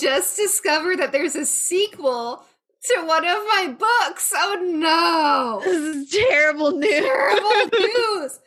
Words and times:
just 0.00 0.36
discovered 0.36 0.98
that 0.98 1.12
there's 1.12 1.36
a 1.36 1.44
sequel 1.46 2.44
to 2.84 3.02
one 3.04 3.24
of 3.24 3.38
my 3.46 3.76
books. 3.78 4.32
Oh 4.34 4.58
no. 4.62 5.60
This 5.64 5.96
is 5.96 6.10
terrible 6.10 6.72
news. 6.72 6.90
Terrible 6.90 7.70
news. 7.78 8.40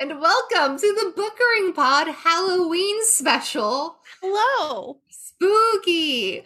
And 0.00 0.20
welcome 0.20 0.78
to 0.78 0.86
the 0.94 1.12
Bookering 1.16 1.72
Pod 1.72 2.08
Halloween 2.08 3.04
special. 3.04 3.96
Hello. 4.22 5.00
Spooky. 5.10 6.44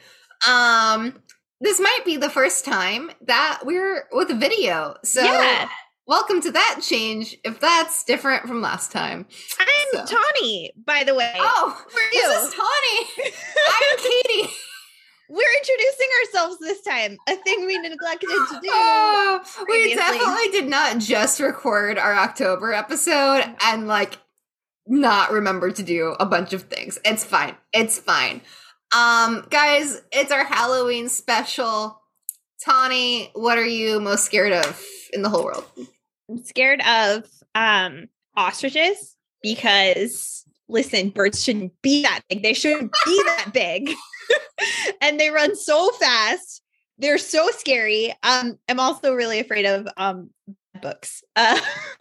Um, 0.48 1.22
this 1.60 1.78
might 1.80 2.00
be 2.04 2.16
the 2.16 2.30
first 2.30 2.64
time 2.64 3.10
that 3.26 3.60
we're 3.64 4.04
with 4.12 4.30
a 4.30 4.34
video. 4.34 4.96
So 5.04 5.22
yeah. 5.22 5.68
welcome 6.06 6.40
to 6.42 6.50
that 6.52 6.80
change 6.82 7.36
if 7.44 7.60
that's 7.60 8.04
different 8.04 8.46
from 8.46 8.60
last 8.62 8.90
time. 8.90 9.26
I'm 9.60 10.06
So- 10.06 10.16
Tawny, 10.16 10.72
by 10.86 11.04
the 11.04 11.14
way. 11.14 11.32
Oh, 11.36 11.84
Who 11.90 11.98
are 11.98 12.12
you? 12.12 12.28
this 12.28 12.48
is 12.48 12.54
Tawny. 12.54 13.32
I'm 13.68 13.98
Katie. 13.98 14.54
We're 15.32 15.56
introducing 15.60 16.08
ourselves 16.20 16.58
this 16.58 16.82
time, 16.82 17.16
a 17.26 17.36
thing 17.36 17.64
we 17.64 17.78
neglected 17.78 18.28
to 18.28 18.60
do. 18.62 18.68
Oh, 18.70 19.40
we 19.66 19.94
definitely 19.94 20.48
did 20.60 20.68
not 20.68 20.98
just 20.98 21.40
record 21.40 21.96
our 21.96 22.12
October 22.12 22.74
episode 22.74 23.42
and 23.64 23.88
like 23.88 24.18
not 24.86 25.32
remember 25.32 25.70
to 25.70 25.82
do 25.82 26.14
a 26.20 26.26
bunch 26.26 26.52
of 26.52 26.64
things. 26.64 26.98
It's 27.02 27.24
fine. 27.24 27.54
It's 27.72 27.98
fine. 27.98 28.42
Um, 28.94 29.46
guys, 29.48 30.02
it's 30.12 30.30
our 30.30 30.44
Halloween 30.44 31.08
special. 31.08 31.98
Tawny, 32.62 33.30
what 33.32 33.56
are 33.56 33.64
you 33.64 34.00
most 34.00 34.26
scared 34.26 34.52
of 34.52 34.84
in 35.14 35.22
the 35.22 35.30
whole 35.30 35.44
world? 35.46 35.64
I'm 36.28 36.44
scared 36.44 36.82
of 36.82 37.24
um 37.54 38.08
ostriches 38.36 39.16
because 39.42 40.44
listen, 40.72 41.10
birds 41.10 41.42
shouldn't 41.42 41.72
be 41.82 42.02
that 42.02 42.22
big. 42.28 42.42
They 42.42 42.54
shouldn't 42.54 42.92
be 43.04 43.22
that 43.26 43.52
big. 43.52 43.92
and 45.00 45.20
they 45.20 45.30
run 45.30 45.54
so 45.54 45.90
fast. 45.92 46.62
They're 46.98 47.18
so 47.18 47.50
scary. 47.50 48.14
Um, 48.22 48.58
I'm 48.68 48.80
also 48.80 49.14
really 49.14 49.38
afraid 49.38 49.66
of 49.66 49.86
um 49.96 50.30
books. 50.80 51.22
Uh, 51.36 51.58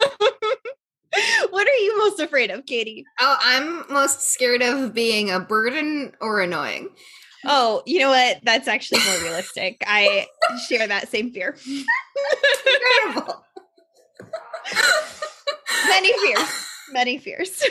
what 1.50 1.68
are 1.68 1.78
you 1.78 1.98
most 1.98 2.20
afraid 2.20 2.50
of, 2.50 2.66
Katie? 2.66 3.04
Oh, 3.20 3.36
I'm 3.40 3.84
most 3.92 4.32
scared 4.32 4.62
of 4.62 4.94
being 4.94 5.30
a 5.30 5.40
burden 5.40 6.12
or 6.20 6.40
annoying. 6.40 6.88
Oh, 7.44 7.82
you 7.86 7.98
know 7.98 8.10
what? 8.10 8.38
That's 8.44 8.68
actually 8.68 9.00
more 9.04 9.18
realistic. 9.22 9.82
I 9.86 10.26
share 10.68 10.86
that 10.86 11.08
same 11.08 11.32
fear. 11.32 11.56
Incredible. 13.04 13.44
Many 15.88 16.12
fears. 16.12 16.66
Many 16.92 17.18
fears. 17.18 17.62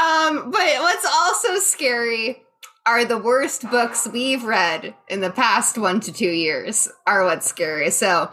Um, 0.00 0.50
but 0.50 0.80
what's 0.80 1.06
also 1.06 1.58
scary 1.58 2.42
are 2.86 3.04
the 3.04 3.18
worst 3.18 3.68
books 3.70 4.06
we've 4.12 4.44
read 4.44 4.94
in 5.08 5.20
the 5.20 5.30
past 5.30 5.78
one 5.78 6.00
to 6.00 6.12
two 6.12 6.30
years 6.30 6.88
are 7.06 7.24
what's 7.24 7.46
scary. 7.46 7.90
So 7.90 8.30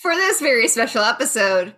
for 0.00 0.14
this 0.14 0.40
very 0.40 0.68
special 0.68 1.02
episode, 1.02 1.74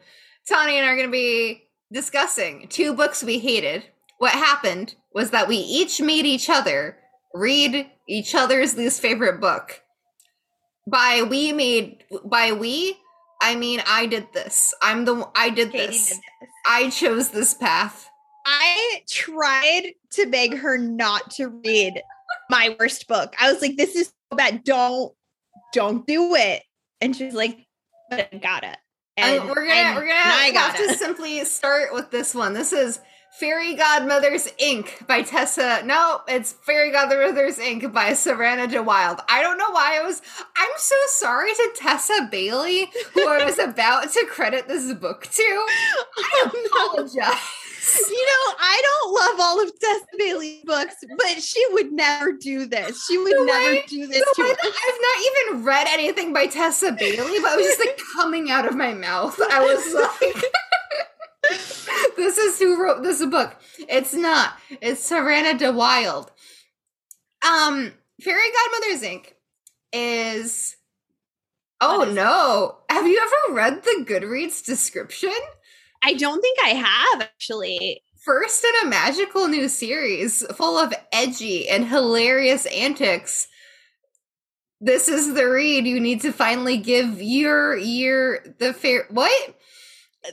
Tawny 0.48 0.76
and 0.76 0.86
I 0.86 0.90
are 0.90 0.96
going 0.96 1.08
to 1.08 1.12
be 1.12 1.64
discussing 1.92 2.66
two 2.68 2.94
books 2.94 3.22
we 3.22 3.38
hated. 3.38 3.84
What 4.18 4.32
happened 4.32 4.96
was 5.14 5.30
that 5.30 5.48
we 5.48 5.56
each 5.56 6.00
made 6.00 6.26
each 6.26 6.50
other 6.50 6.98
read 7.34 7.90
each 8.08 8.34
other's 8.34 8.76
least 8.76 9.02
favorite 9.02 9.40
book. 9.40 9.82
By 10.86 11.22
we 11.28 11.52
made 11.52 12.04
by 12.24 12.52
we, 12.52 12.96
I 13.42 13.56
mean 13.56 13.82
I 13.86 14.06
did 14.06 14.28
this. 14.32 14.74
I'm 14.82 15.04
the 15.04 15.28
I 15.34 15.50
did 15.50 15.72
this. 15.72 16.08
did 16.08 16.18
this. 16.18 16.50
I 16.66 16.90
chose 16.90 17.30
this 17.30 17.54
path. 17.54 18.08
I 18.44 19.02
tried 19.08 19.92
to 20.12 20.26
beg 20.26 20.56
her 20.56 20.76
not 20.78 21.30
to 21.32 21.48
read 21.48 22.02
my 22.50 22.76
worst 22.78 23.08
book. 23.08 23.34
I 23.40 23.52
was 23.52 23.62
like, 23.62 23.76
this 23.76 23.96
is 23.96 24.08
so 24.30 24.36
bad. 24.36 24.64
Don't, 24.64 25.12
don't 25.72 26.06
do 26.06 26.34
it. 26.34 26.62
And 27.00 27.16
she's 27.16 27.34
like, 27.34 27.58
but 28.10 28.28
I 28.32 28.38
gotta. 28.38 28.76
And 29.16 29.38
oh, 29.38 29.40
And 29.42 29.48
we're 29.48 29.66
gonna 29.66 29.74
and 29.74 29.96
we're 29.96 30.06
gonna 30.06 30.14
I 30.14 30.50
have 30.52 30.54
gotta. 30.54 30.88
to 30.88 30.94
simply 30.94 31.44
start 31.44 31.92
with 31.92 32.10
this 32.10 32.34
one. 32.34 32.52
This 32.52 32.72
is 32.72 33.00
Fairy 33.38 33.74
Godmothers 33.74 34.48
Inc. 34.62 35.06
by 35.06 35.22
Tessa. 35.22 35.82
No, 35.84 36.20
it's 36.28 36.52
Fairy 36.52 36.92
Godmothers 36.92 37.58
Inc. 37.58 37.92
by 37.92 38.12
Savannah 38.12 38.68
De 38.68 38.82
Wild. 38.82 39.20
I 39.28 39.42
don't 39.42 39.58
know 39.58 39.70
why 39.70 39.98
I 40.00 40.06
was. 40.06 40.22
I'm 40.56 40.70
so 40.76 40.94
sorry 41.08 41.52
to 41.52 41.70
Tessa 41.74 42.28
Bailey, 42.30 42.90
who 43.12 43.26
I 43.26 43.44
was 43.44 43.58
about 43.60 44.12
to 44.12 44.26
credit 44.26 44.68
this 44.68 44.92
book 44.94 45.26
to. 45.26 45.42
I 45.42 46.30
oh, 46.46 46.94
apologize. 46.94 47.40
You 47.92 48.26
know, 48.26 48.54
I 48.60 48.82
don't 48.82 49.14
love 49.14 49.40
all 49.40 49.62
of 49.62 49.78
Tessa 49.78 50.04
Bailey's 50.18 50.64
books, 50.64 50.94
but 51.18 51.42
she 51.42 51.62
would 51.72 51.92
never 51.92 52.32
do 52.32 52.66
this. 52.66 53.04
She 53.06 53.18
would 53.18 53.46
never 53.46 53.86
do 53.86 54.06
this 54.06 54.24
to 54.34 54.42
that 54.42 54.56
I've 54.62 55.00
not 55.00 55.52
even 55.52 55.64
read 55.64 55.86
anything 55.90 56.32
by 56.32 56.46
Tessa 56.46 56.92
Bailey, 56.92 57.40
but 57.40 57.52
it 57.52 57.56
was 57.56 57.66
just 57.66 57.80
like 57.80 58.00
coming 58.16 58.50
out 58.50 58.66
of 58.66 58.74
my 58.74 58.94
mouth. 58.94 59.38
I 59.50 59.60
was 59.60 59.94
like, 59.94 60.44
this 62.16 62.38
is 62.38 62.58
who 62.58 62.82
wrote 62.82 63.02
this 63.02 63.24
book. 63.26 63.56
It's 63.88 64.14
not. 64.14 64.54
It's 64.80 65.02
Savannah 65.04 65.58
De 65.58 65.72
Wild. 65.72 66.30
Um, 67.46 67.92
Fairy 68.22 68.40
Godmothers 68.72 69.02
Inc. 69.08 69.26
is. 69.92 70.76
Oh 71.80 71.98
What 71.98 72.08
is 72.08 72.14
it? 72.14 72.16
no. 72.16 72.78
Have 72.88 73.06
you 73.06 73.20
ever 73.20 73.54
read 73.54 73.82
the 73.82 74.04
Goodreads 74.08 74.64
description? 74.64 75.34
I 76.04 76.14
don't 76.14 76.40
think 76.40 76.58
I 76.62 76.68
have 76.68 77.22
actually. 77.22 78.02
First 78.24 78.64
in 78.64 78.86
a 78.86 78.90
magical 78.90 79.48
new 79.48 79.68
series 79.68 80.44
full 80.54 80.78
of 80.78 80.94
edgy 81.12 81.68
and 81.68 81.86
hilarious 81.86 82.66
antics. 82.66 83.48
This 84.80 85.08
is 85.08 85.34
the 85.34 85.48
read 85.48 85.86
you 85.86 85.98
need 86.00 86.20
to 86.22 86.32
finally 86.32 86.76
give 86.76 87.22
your 87.22 87.76
year 87.76 88.54
the 88.58 88.74
fair 88.74 89.06
what? 89.10 89.56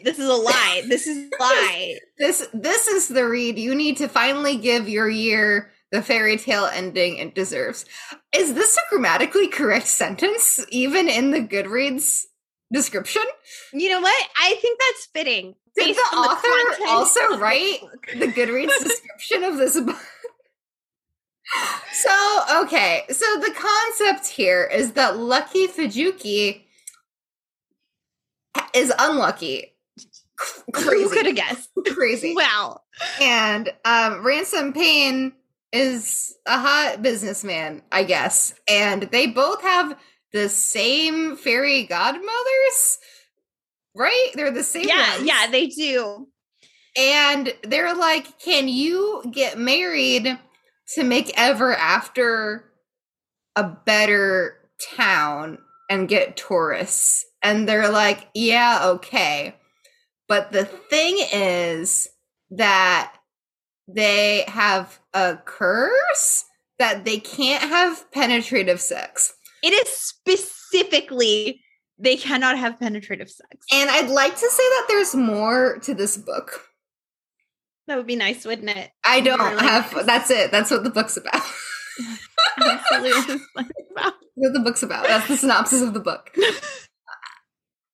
This 0.04 0.20
is 0.20 0.28
a 0.28 0.34
lie. 0.34 0.84
This 0.88 1.08
is 1.08 1.30
a 1.30 1.30
lie. 1.42 1.96
This 2.18 2.48
this 2.54 2.88
is 2.88 3.08
the 3.08 3.26
read 3.26 3.58
you 3.58 3.76
need 3.76 3.98
to 3.98 4.08
finally 4.08 4.58
give 4.58 4.90
your 4.90 5.10
year 5.10 5.72
the 5.92 6.02
fairy 6.02 6.38
tale 6.38 6.66
ending 6.66 7.18
it 7.18 7.36
deserves. 7.36 7.86
Is 8.34 8.54
this 8.54 8.78
a 8.78 8.82
grammatically 8.90 9.48
correct 9.48 9.88
sentence 9.88 10.66
even 10.70 11.08
in 11.10 11.32
the 11.32 11.42
Goodreads 11.42 12.26
description? 12.72 13.24
You 13.74 13.90
know 13.90 14.02
what? 14.02 14.28
I 14.42 14.56
think 14.62 14.80
that's 14.80 15.08
fitting. 15.14 15.56
Did 15.76 15.96
the 15.96 16.00
author 16.18 16.48
content 16.70 16.90
also 16.90 17.20
the 17.34 17.38
write 17.40 17.80
the 18.14 18.28
Goodreads 18.28 18.78
description 18.84 19.44
of 19.44 19.58
this 19.58 19.80
book. 19.80 19.98
So, 21.94 22.42
okay. 22.64 23.04
So 23.10 23.26
the 23.40 23.54
concept 23.54 24.28
here 24.28 24.64
is 24.72 24.94
that 24.94 25.18
Lucky 25.18 25.68
Fujuki 25.68 26.64
is 28.74 28.94
unlucky. 29.00 29.74
C- 30.40 30.62
Who 30.76 31.10
could 31.10 31.26
have 31.26 31.36
guessed? 31.36 31.70
Crazy. 31.94 32.34
Wow. 32.36 32.82
And 33.22 33.70
um, 33.86 34.26
Ransom 34.26 34.74
Payne 34.74 35.34
is 35.72 36.36
a 36.46 36.58
hot 36.60 37.02
businessman, 37.02 37.82
I 37.92 38.04
guess. 38.04 38.54
And 38.68 39.04
they 39.04 39.28
both 39.28 39.62
have 39.62 39.98
the 40.34 40.50
same 40.50 41.36
fairy 41.36 41.84
godmothers, 41.84 42.98
right? 43.96 44.32
They're 44.36 44.52
the 44.52 44.64
same 44.64 44.88
Yeah, 44.88 45.16
ones. 45.18 45.28
yeah, 45.28 45.48
they 45.50 45.68
do. 45.68 46.28
And 46.98 47.54
they're 47.64 47.96
like, 47.96 48.40
Can 48.40 48.68
you 48.68 49.24
get 49.32 49.58
married 49.58 50.38
to 50.96 51.04
make 51.04 51.32
Ever 51.38 51.74
After 51.74 52.66
a 53.56 53.64
better 53.64 54.58
town 54.96 55.58
and 55.90 56.10
get 56.10 56.36
tourists? 56.38 57.26
And 57.44 57.68
they're 57.68 57.90
like, 57.92 58.28
Yeah, 58.34 58.82
okay. 58.84 59.56
But 60.28 60.52
the 60.52 60.66
thing 60.66 61.18
is 61.34 62.08
that 62.52 63.14
they 63.88 64.46
have 64.48 65.00
a 65.14 65.38
curse 65.44 66.46
that 66.80 67.04
they 67.06 67.18
can't 67.20 67.64
have 67.64 68.10
penetrative 68.12 68.80
sex. 68.82 69.34
It 69.62 69.70
is 69.74 69.90
specifically 69.90 71.62
they 72.02 72.16
cannot 72.18 72.58
have 72.58 72.80
penetrative 72.80 73.30
sex. 73.30 73.66
And 73.72 73.90
I'd 73.90 74.10
like 74.10 74.34
to 74.34 74.50
say 74.50 74.64
that 74.64 74.86
there's 74.88 75.16
more 75.16 75.78
to 75.80 75.94
this 75.94 76.18
book. 76.18 76.62
That 77.88 77.98
would 77.98 78.08
be 78.08 78.16
nice, 78.16 78.46
wouldn't 78.46 78.70
it? 78.70 78.90
I 79.06 79.22
don't 79.22 79.40
Really 79.40 79.62
have, 79.62 79.94
nice. 79.94 80.06
that's 80.06 80.32
it. 80.32 80.52
That's 80.52 80.72
what 80.72 80.84
the 80.84 80.90
book's 80.90 81.18
about. 81.18 81.42
Absolutely. 82.64 83.38
what 84.36 84.54
the 84.54 84.60
book's 84.60 84.84
about. 84.84 85.08
That's 85.08 85.28
the 85.28 85.38
synopsis 85.38 85.82
of 85.82 85.94
the 85.94 86.00
book. 86.00 86.36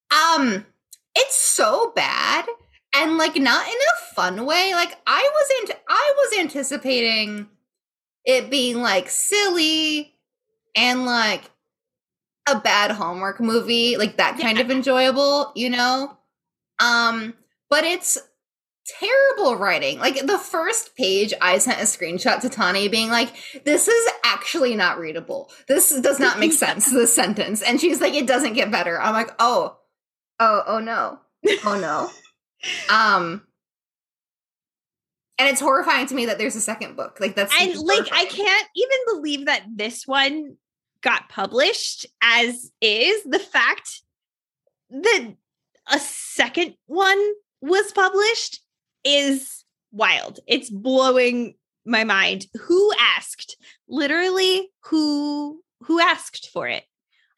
Um, 0.10 0.66
it's 1.16 1.36
so 1.36 1.92
bad, 1.94 2.46
and 2.96 3.18
like 3.18 3.36
not 3.36 3.68
in 3.68 3.74
a 3.74 4.14
fun 4.16 4.46
way. 4.46 4.72
Like 4.74 4.98
I 5.06 5.30
wasn't 5.36 5.80
I 5.88 6.14
was 6.16 6.40
anticipating 6.40 7.48
it 8.26 8.50
being 8.50 8.78
like 8.78 9.10
silly 9.10 10.16
and 10.78 11.06
like 11.06 11.44
a 12.48 12.60
bad 12.60 12.92
Hallmark 12.92 13.40
movie, 13.40 13.98
like 13.98 14.18
that 14.18 14.40
kind 14.40 14.58
Yeah. 14.58 14.64
of 14.64 14.72
enjoyable, 14.72 15.52
you 15.56 15.70
know? 15.70 16.18
Um, 16.80 17.34
but 17.70 17.84
it's 17.84 18.18
terrible 19.00 19.58
writing. 19.58 20.00
Like 20.00 20.26
the 20.26 20.38
first 20.38 20.96
page, 20.96 21.34
I 21.42 21.58
sent 21.58 21.80
a 21.80 21.84
screenshot 21.84 22.40
to 22.42 22.50
Tawny 22.50 22.88
being 22.88 23.10
like, 23.10 23.34
this 23.66 23.88
is 23.88 24.12
actually 24.24 24.76
not 24.76 24.98
readable. 25.00 25.52
This 25.68 26.00
does 26.00 26.20
not 26.20 26.40
make 26.40 26.54
sense, 26.66 26.90
this 26.92 27.14
sentence. 27.14 27.62
And 27.62 27.82
she's 27.82 28.00
like, 28.00 28.14
it 28.14 28.28
doesn't 28.28 28.54
get 28.54 28.72
better. 28.72 29.00
I'm 29.00 29.14
like, 29.14 29.32
oh, 29.40 29.78
oh, 30.40 30.64
oh 30.68 30.80
no. 30.80 31.20
Oh 31.66 31.78
no. 31.80 32.10
um 32.94 33.44
and 35.40 35.48
it's 35.50 35.62
horrifying 35.62 36.08
to 36.08 36.16
me 36.16 36.26
that 36.26 36.38
there's 36.40 36.56
a 36.56 36.62
second 36.62 36.96
book. 36.96 37.18
Like 37.20 37.36
that's 37.36 37.54
and 37.60 37.78
like 37.78 38.08
I 38.12 38.26
can't 38.26 38.68
even 38.76 38.98
believe 39.08 39.46
that 39.46 39.64
this 39.76 40.08
one 40.08 40.58
got 41.02 41.30
published 41.30 42.06
as 42.22 42.72
is. 42.82 43.24
The 43.24 43.40
fact 43.40 44.02
that 44.90 45.36
a 45.92 46.00
second 46.00 46.76
one 46.86 47.22
was 47.62 47.92
published 47.92 48.62
is 49.04 49.64
wild. 49.92 50.40
It's 50.48 50.70
blowing 50.70 51.56
my 51.86 52.04
mind. 52.04 52.46
Who 52.68 52.92
asked? 53.00 53.58
Literally, 53.88 54.70
who 54.86 55.62
who 55.82 56.00
asked 56.00 56.50
for 56.52 56.68
it? 56.68 56.84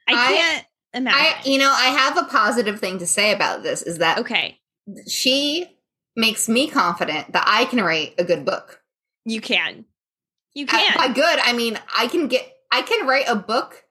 I 0.08 0.14
I- 0.14 0.34
can't 0.36 0.66
imagine. 0.94 1.20
I 1.20 1.42
you 1.46 1.60
know, 1.60 1.72
I 1.72 1.88
have 1.90 2.18
a 2.18 2.24
positive 2.24 2.80
thing 2.80 3.00
to 3.00 3.08
say 3.08 3.32
about 3.32 3.64
this 3.64 3.82
is 3.84 4.00
that 4.00 4.20
okay, 4.20 4.60
she 5.08 5.68
makes 6.16 6.50
me 6.50 6.68
confident 6.68 7.32
that 7.34 7.44
I 7.48 7.66
can 7.66 7.82
write 7.84 8.16
a 8.18 8.24
good 8.24 8.46
book. 8.46 8.82
you 9.26 9.42
can. 9.42 9.86
You 10.56 10.66
can. 10.66 10.98
By 10.98 11.10
good, 11.14 11.40
I 11.44 11.54
mean 11.54 11.80
I 11.96 12.08
can 12.08 12.28
get 12.28 12.52
I 12.72 12.82
can 12.82 13.08
write 13.08 13.28
a 13.28 13.36
book 13.36 13.84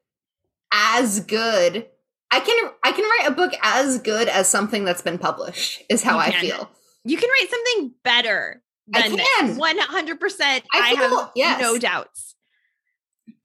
as 0.72 1.20
good. 1.20 1.86
I 2.30 2.40
can 2.40 2.70
I 2.84 2.92
can 2.92 3.04
write 3.04 3.30
a 3.30 3.34
book 3.34 3.52
as 3.62 3.98
good 4.00 4.28
as 4.28 4.48
something 4.48 4.84
that's 4.84 5.02
been 5.02 5.19
published. 5.19 5.82
Is 5.88 6.02
how 6.02 6.19
I 6.19 6.30
feel. 6.30 6.70
you 7.04 7.16
can 7.16 7.28
write 7.28 7.50
something 7.50 7.94
better 8.04 8.62
I 8.94 9.08
than 9.08 9.19
can. 9.19 9.56
One 9.56 9.78
hundred 9.78 10.20
percent. 10.20 10.64
I 10.72 10.94
have 10.94 11.30
yes. 11.34 11.60
no 11.60 11.78
doubts. 11.78 12.34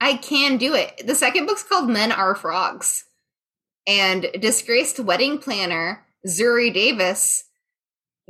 I 0.01 0.15
can 0.15 0.57
do 0.57 0.73
it. 0.73 1.07
The 1.07 1.15
second 1.15 1.45
book's 1.45 1.63
called 1.63 1.89
Men 1.89 2.11
Are 2.11 2.35
Frogs. 2.35 3.05
And 3.85 4.27
disgraced 4.39 4.99
wedding 4.99 5.39
planner 5.39 6.05
Zuri 6.27 6.73
Davis 6.73 7.45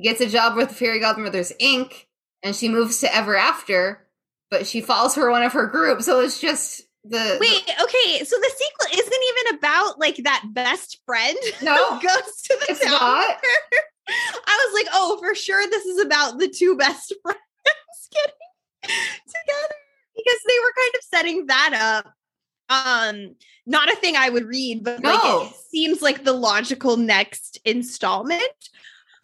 gets 0.01 0.21
a 0.21 0.29
job 0.29 0.55
with 0.55 0.71
Fairy 0.71 1.00
Godmothers 1.00 1.51
Inc. 1.61 2.05
and 2.41 2.55
she 2.55 2.69
moves 2.69 3.00
to 3.00 3.15
Ever 3.15 3.35
After, 3.35 4.07
but 4.50 4.65
she 4.65 4.81
falls 4.81 5.13
for 5.13 5.29
one 5.29 5.44
of 5.44 5.53
her 5.53 5.67
groups. 5.67 6.05
So 6.05 6.19
it's 6.19 6.41
just 6.41 6.83
the 7.05 7.38
Wait, 7.39 7.63
okay, 7.81 8.23
so 8.23 8.38
the 8.38 8.51
sequel 8.55 9.00
isn't 9.00 9.23
even 9.29 9.57
about 9.57 10.00
like 10.00 10.17
that 10.17 10.44
best 10.53 11.01
friend 11.05 11.38
No, 11.61 11.95
who 11.95 12.07
goes 12.07 12.41
to 12.44 12.57
the 12.59 12.65
it's 12.69 12.85
not. 12.85 13.38
I 14.07 14.67
was 14.67 14.73
like, 14.73 14.88
oh, 14.94 15.17
for 15.19 15.35
sure, 15.35 15.65
this 15.67 15.85
is 15.85 16.03
about 16.03 16.38
the 16.39 16.47
two 16.47 16.75
best 16.77 17.13
friends 17.23 17.39
getting 18.11 18.91
together 19.27 19.75
because 20.15 20.39
they 20.47 20.59
were 20.61 20.73
kind 20.77 20.95
of 20.95 21.03
setting 21.03 21.45
that 21.47 22.03
up. 22.05 22.13
Um, 22.69 23.35
not 23.65 23.91
a 23.91 23.95
thing 23.95 24.15
I 24.15 24.29
would 24.29 24.45
read, 24.45 24.83
but 24.83 25.03
like 25.03 25.19
it 25.23 25.53
seems 25.69 26.01
like 26.01 26.23
the 26.23 26.33
logical 26.33 26.97
next 26.97 27.59
installment. 27.65 28.41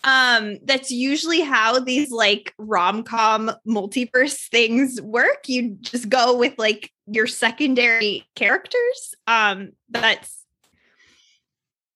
Um, 0.03 0.57
that's 0.63 0.91
usually 0.91 1.41
how 1.41 1.79
these 1.79 2.09
like 2.09 2.53
rom-com 2.57 3.51
multiverse 3.67 4.49
things 4.49 5.01
work. 5.01 5.47
You 5.47 5.77
just 5.81 6.09
go 6.09 6.37
with 6.37 6.53
like 6.57 6.91
your 7.07 7.27
secondary 7.27 8.25
characters. 8.35 9.13
Um, 9.27 9.71
that's 9.89 10.45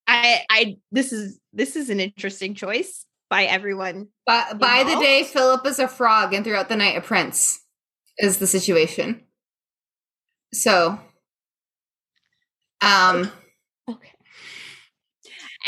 I 0.05 0.41
I 0.49 0.77
this 0.91 1.13
is 1.13 1.39
this 1.53 1.75
is 1.75 1.89
an 1.89 1.99
interesting 1.99 2.55
choice 2.55 3.05
by 3.29 3.45
everyone. 3.45 4.09
By, 4.27 4.53
by 4.53 4.83
the 4.83 4.99
day, 4.99 5.23
Philip 5.23 5.65
is 5.65 5.79
a 5.79 5.87
frog, 5.87 6.33
and 6.33 6.43
throughout 6.43 6.69
the 6.69 6.75
night, 6.75 6.97
a 6.97 7.01
prince 7.01 7.61
is 8.17 8.37
the 8.37 8.47
situation. 8.47 9.21
So, 10.53 10.99
um, 12.81 13.31
Okay. 13.89 14.11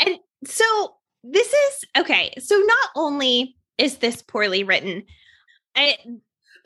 And 0.00 0.18
so 0.46 0.95
this 1.30 1.48
is 1.48 1.84
okay. 1.98 2.32
So 2.38 2.56
not 2.56 2.90
only 2.94 3.56
is 3.78 3.98
this 3.98 4.22
poorly 4.22 4.64
written, 4.64 5.04
I, 5.74 5.96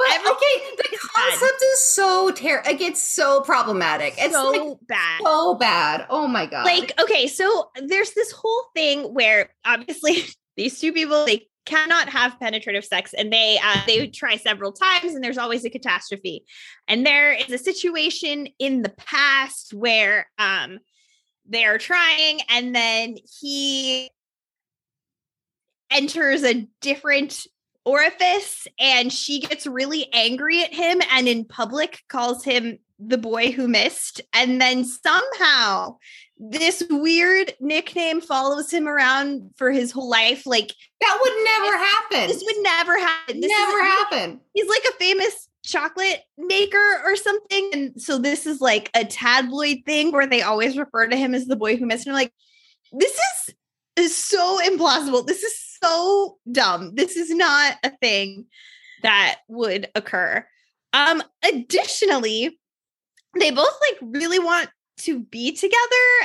but 0.01 0.09
Everything 0.13 0.33
okay, 0.33 0.77
the 0.79 0.83
bad. 0.85 1.01
concept 1.15 1.63
is 1.63 1.81
so 1.81 2.31
terrible. 2.31 2.71
Like 2.71 2.81
it's 2.81 3.03
so 3.03 3.43
problematic. 3.43 4.15
It's 4.17 4.35
so 4.35 4.51
like 4.51 4.79
bad. 4.89 5.21
so 5.23 5.55
bad. 5.57 6.07
Oh 6.09 6.27
my 6.27 6.47
god! 6.47 6.65
Like, 6.65 6.99
okay, 6.99 7.27
so 7.27 7.71
there's 7.87 8.13
this 8.13 8.33
whole 8.33 8.65
thing 8.75 9.13
where 9.13 9.51
obviously 9.65 10.25
these 10.57 10.81
two 10.81 10.95
people 10.95 11.27
they 11.27 11.49
cannot 11.67 12.09
have 12.09 12.41
penetrative 12.41 12.85
sex 12.85 13.13
and 13.13 13.31
they 13.31 13.59
uh, 13.63 13.83
they 13.87 14.07
try 14.09 14.37
several 14.37 14.73
times 14.73 15.15
and 15.15 15.23
there's 15.23 15.37
always 15.39 15.67
a 15.67 15.71
catastrophe. 15.71 16.45
And 16.89 17.05
there 17.05 17.33
is 17.33 17.51
a 17.51 17.59
situation 17.59 18.49
in 18.59 18.81
the 18.81 18.95
past 18.97 19.75
where 19.75 20.31
um 20.39 20.79
they're 21.47 21.79
trying 21.79 22.41
and 22.49 22.75
then 22.75 23.17
he 23.41 24.11
enters 25.91 26.43
a 26.45 26.67
different 26.81 27.47
orifice 27.85 28.67
and 28.79 29.13
she 29.13 29.41
gets 29.41 29.67
really 29.67 30.09
angry 30.13 30.63
at 30.63 30.75
him 30.75 31.01
and 31.13 31.27
in 31.27 31.45
public 31.45 32.03
calls 32.09 32.45
him 32.45 32.79
the 32.99 33.19
boy 33.19 33.51
who 33.51 33.67
missed. 33.67 34.21
And 34.35 34.61
then 34.61 34.85
somehow 34.85 35.97
this 36.39 36.83
weird 36.91 37.53
nickname 37.61 38.21
follows 38.21 38.73
him 38.73 38.87
around 38.87 39.51
for 39.57 39.71
his 39.71 39.91
whole 39.91 40.09
life. 40.09 40.47
Like 40.47 40.73
that 41.01 41.19
would 41.21 41.45
never 41.45 41.77
happen. 41.77 42.29
this 42.29 42.43
would 42.45 42.63
never 42.63 42.99
happen. 42.99 43.41
This 43.41 43.51
never 43.51 43.83
happen. 43.83 44.41
he's 44.55 44.69
like 44.69 44.85
a 44.89 44.99
famous 44.99 45.49
chocolate 45.65 46.23
maker 46.39 47.03
or 47.05 47.17
something. 47.17 47.71
And 47.73 48.03
so 48.03 48.19
this 48.19 48.47
is 48.47 48.61
like 48.61 48.91
a 48.95 49.05
tabloid 49.05 49.79
thing 49.87 50.13
where 50.13 50.27
they 50.27 50.43
always 50.43 50.77
refer 50.77 51.07
to 51.07 51.17
him 51.17 51.35
as 51.35 51.47
the 51.47 51.57
boy 51.57 51.77
who 51.77 51.87
missed. 51.87 52.07
And 52.07 52.15
I'm 52.15 52.23
like 52.23 52.33
this 52.93 53.13
is 53.13 53.55
is 53.97 54.17
so 54.17 54.59
implausible. 54.65 55.27
This 55.27 55.43
is 55.43 55.70
so 55.83 56.39
dumb. 56.51 56.95
This 56.95 57.17
is 57.17 57.31
not 57.31 57.77
a 57.83 57.91
thing 57.91 58.47
that 59.03 59.37
would 59.49 59.89
occur. 59.95 60.47
Um 60.93 61.23
additionally 61.47 62.59
they 63.39 63.51
both 63.51 63.79
like 63.89 63.99
really 64.03 64.39
want 64.39 64.69
to 64.99 65.21
be 65.21 65.53
together 65.53 65.77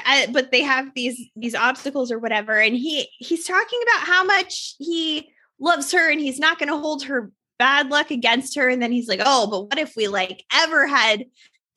uh, 0.05 0.25
but 0.31 0.51
they 0.51 0.61
have 0.61 0.87
these 0.95 1.29
these 1.35 1.55
obstacles 1.55 2.11
or 2.11 2.19
whatever 2.19 2.59
and 2.59 2.75
he 2.75 3.07
he's 3.19 3.45
talking 3.45 3.79
about 3.83 4.05
how 4.05 4.23
much 4.23 4.75
he 4.79 5.29
loves 5.59 5.91
her 5.93 6.11
and 6.11 6.19
he's 6.19 6.39
not 6.39 6.59
going 6.59 6.67
to 6.67 6.77
hold 6.77 7.03
her 7.03 7.31
bad 7.57 7.89
luck 7.89 8.11
against 8.11 8.55
her 8.55 8.67
and 8.67 8.81
then 8.81 8.91
he's 8.91 9.07
like 9.07 9.21
oh 9.23 9.47
but 9.47 9.61
what 9.65 9.77
if 9.77 9.95
we 9.95 10.07
like 10.07 10.43
ever 10.51 10.87
had 10.87 11.25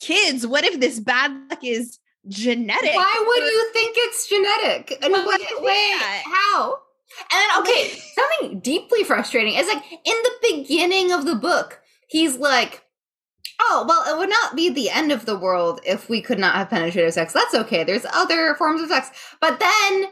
kids? 0.00 0.46
What 0.46 0.64
if 0.64 0.80
this 0.80 1.00
bad 1.00 1.32
luck 1.50 1.62
is 1.62 1.98
genetic? 2.26 2.94
Why 2.94 3.24
would 3.26 3.44
you 3.44 3.70
think 3.72 3.96
it's 3.98 4.28
genetic? 4.28 4.98
And 5.02 5.12
wait, 5.12 5.40
wait, 5.60 6.22
how? 6.24 6.78
And 7.32 7.40
then, 7.40 7.60
okay, 7.60 7.88
something 8.14 8.60
deeply 8.60 9.04
frustrating 9.04 9.54
is 9.54 9.66
like 9.66 9.82
in 9.92 9.98
the 10.22 10.32
beginning 10.42 11.12
of 11.12 11.24
the 11.24 11.34
book, 11.34 11.80
he's 12.08 12.36
like, 12.36 12.84
"Oh, 13.60 13.84
well, 13.88 14.04
it 14.14 14.18
would 14.18 14.30
not 14.30 14.56
be 14.56 14.70
the 14.70 14.90
end 14.90 15.12
of 15.12 15.26
the 15.26 15.38
world 15.38 15.80
if 15.86 16.08
we 16.08 16.20
could 16.20 16.38
not 16.38 16.54
have 16.54 16.70
penetrative 16.70 17.12
sex. 17.12 17.32
That's 17.32 17.54
okay. 17.54 17.84
There's 17.84 18.06
other 18.12 18.54
forms 18.56 18.82
of 18.82 18.88
sex." 18.88 19.10
But 19.40 19.60
then, 19.60 20.06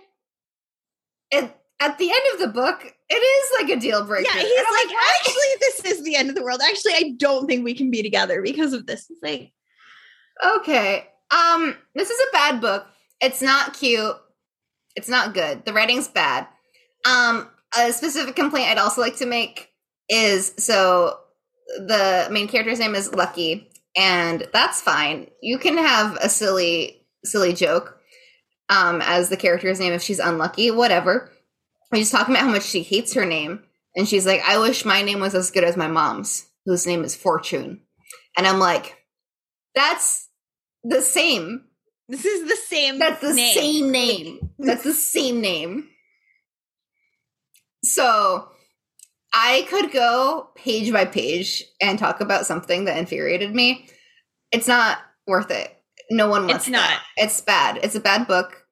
it, 1.31 1.57
at 1.81 1.99
the 1.99 2.11
end 2.11 2.23
of 2.35 2.41
the 2.41 2.49
book, 2.49 2.93
it 3.09 3.15
is 3.15 3.51
like 3.61 3.77
a 3.77 3.81
deal 3.81 4.05
breaker. 4.05 4.29
yeah 4.35 4.41
he's 4.41 4.65
I'm 4.67 4.89
like 4.89 4.97
actually 5.19 5.43
this 5.61 5.85
is 5.85 6.05
the 6.05 6.17
end 6.17 6.29
of 6.29 6.35
the 6.35 6.43
world 6.43 6.61
actually 6.61 6.95
i 6.95 7.15
don't 7.19 7.47
think 7.47 7.65
we 7.65 7.73
can 7.73 7.89
be 7.89 8.03
together 8.03 8.43
because 8.43 8.73
of 8.73 8.87
this 8.87 9.07
it's 9.09 9.23
like 9.23 9.53
Okay. 10.45 11.07
Um, 11.31 11.77
this 11.95 12.11
is 12.11 12.21
a 12.21 12.33
bad 12.33 12.61
book. 12.61 12.87
It's 13.21 13.43
not 13.43 13.75
cute. 13.75 14.17
It's 14.95 15.09
not 15.09 15.35
good. 15.35 15.65
The 15.65 15.73
writing's 15.73 16.09
bad. 16.09 16.47
Um, 17.09 17.49
a 17.79 17.93
specific 17.93 18.35
complaint 18.37 18.69
I'd 18.71 18.79
also 18.79 19.01
like 19.01 19.17
to 19.19 19.27
make 19.27 19.71
is 20.09 20.53
so 20.59 21.19
the 21.79 22.29
main 22.31 22.49
character's 22.49 22.79
name 22.79 22.95
is 22.95 23.13
Lucky, 23.15 23.69
and 23.97 24.47
that's 24.53 24.81
fine. 24.81 25.29
You 25.43 25.59
can 25.59 25.77
have 25.79 26.17
a 26.21 26.29
silly, 26.29 27.07
silly 27.25 27.53
joke 27.53 27.93
um 28.69 29.01
as 29.05 29.29
the 29.29 29.37
character's 29.37 29.79
name 29.79 29.93
if 29.93 30.03
she's 30.03 30.19
unlucky, 30.19 30.71
whatever. 30.71 31.31
We're 31.93 31.99
just 32.01 32.11
talking 32.13 32.35
about 32.35 32.45
how 32.47 32.51
much 32.53 32.65
she 32.65 32.83
hates 32.83 33.15
her 33.15 33.25
name, 33.25 33.63
and 33.95 34.09
she's 34.09 34.27
like, 34.27 34.41
I 34.47 34.59
wish 34.59 34.85
my 34.85 35.03
name 35.03 35.21
was 35.21 35.35
as 35.35 35.51
good 35.51 35.65
as 35.65 35.77
my 35.77 35.87
mom's, 35.87 36.47
whose 36.65 36.87
name 36.87 37.05
is 37.05 37.15
Fortune. 37.15 37.81
And 38.37 38.47
I'm 38.47 38.59
like, 38.59 38.97
that's 39.75 40.29
the 40.83 41.01
same. 41.03 41.65
this 42.09 42.25
is 42.25 42.49
the 42.49 42.57
same 42.57 42.99
That's 42.99 43.21
the 43.21 43.33
name. 43.35 43.55
same 43.55 43.91
name. 43.93 44.51
That's 44.59 44.85
the 44.85 44.93
same 44.93 45.41
name. 45.41 45.89
So 47.87 48.49
I 49.35 49.67
could 49.69 49.93
go 49.93 50.49
page 50.57 50.93
by 50.93 51.05
page 51.05 51.65
and 51.81 51.99
talk 51.99 52.21
about 52.21 52.47
something 52.47 52.85
that 52.87 52.99
infuriated 52.99 53.55
me. 53.55 53.89
It's 54.53 54.69
not 54.69 54.99
worth 55.27 55.51
it. 55.51 55.73
No 56.11 56.29
one 56.29 56.47
wants 56.47 56.65
It's 56.67 56.69
not. 56.73 56.89
that. 56.89 57.03
It's 57.17 57.41
bad. 57.41 57.81
It's 57.83 57.95
a 57.97 58.01
bad 58.01 58.27
book. 58.27 58.63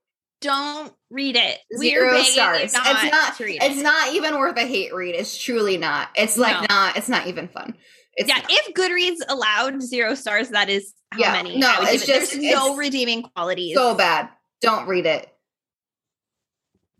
Don't 0.40 0.92
read 1.10 1.36
it. 1.36 1.58
Zero 1.78 2.16
you 2.18 2.24
stars. 2.24 2.62
It's 2.62 2.74
not. 2.74 3.36
to 3.38 3.44
read 3.44 3.62
It's 3.62 3.78
it. 3.80 3.82
not 3.82 4.12
even 4.14 4.38
worth 4.38 4.56
a 4.56 4.66
hate 4.66 4.94
read. 4.94 5.14
It's 5.14 5.36
truly 5.36 5.76
not. 5.78 6.08
It's 6.14 6.36
like 6.36 6.60
No. 6.60 6.66
not. 6.74 6.96
It's 6.96 7.08
not 7.08 7.26
even 7.26 7.48
fun. 7.48 7.74
It's 8.16 8.28
yeah, 8.28 8.36
not. 8.36 8.46
if 8.48 8.74
Goodreads 8.74 9.18
allowed 9.28 9.82
zero 9.82 10.14
stars, 10.14 10.50
that 10.50 10.68
is 10.68 10.92
how 11.10 11.18
Yeah, 11.18 11.32
many. 11.32 11.56
no, 11.58 11.72
it's 11.80 12.04
it. 12.04 12.06
just- 12.06 12.32
There's 12.32 12.44
no 12.54 12.76
redeeming 12.76 13.22
qualities. 13.22 13.74
so 13.76 13.94
bad. 13.94 14.28
Don't 14.60 14.86
read 14.86 15.06
it. 15.06 15.28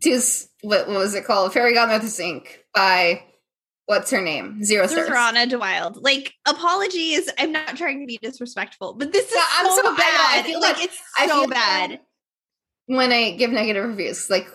Just 0.05 0.49
what, 0.61 0.87
what 0.87 0.97
was 0.99 1.13
it 1.15 1.25
called? 1.25 1.51
Fairy 1.53 1.73
Godmother's 1.73 2.17
Inc. 2.19 2.45
by 2.73 3.23
what's 3.87 4.11
her 4.11 4.21
name? 4.21 4.63
Zero 4.63 4.87
stars. 4.87 5.09
Rana 5.09 5.45
de 5.47 5.57
Wild. 5.59 6.01
Like, 6.03 6.33
apologies. 6.47 7.29
I'm 7.37 7.51
not 7.51 7.75
trying 7.75 7.99
to 8.01 8.05
be 8.07 8.17
disrespectful, 8.21 8.93
but 8.93 9.11
this 9.11 9.29
is 9.31 9.37
I'm 9.57 9.65
so, 9.67 9.75
so- 9.75 9.81
I 9.81 9.83
know, 9.83 9.93
I 9.93 9.97
bad. 10.41 10.45
feel 10.45 10.61
like, 10.61 10.75
like- 10.77 10.85
it's 10.85 10.97
I 11.17 11.27
so 11.27 11.39
feel 11.41 11.47
bad. 11.49 11.99
when 12.87 13.11
I 13.11 13.31
give 13.31 13.51
negative 13.51 13.83
reviews. 13.85 14.29
Like 14.29 14.47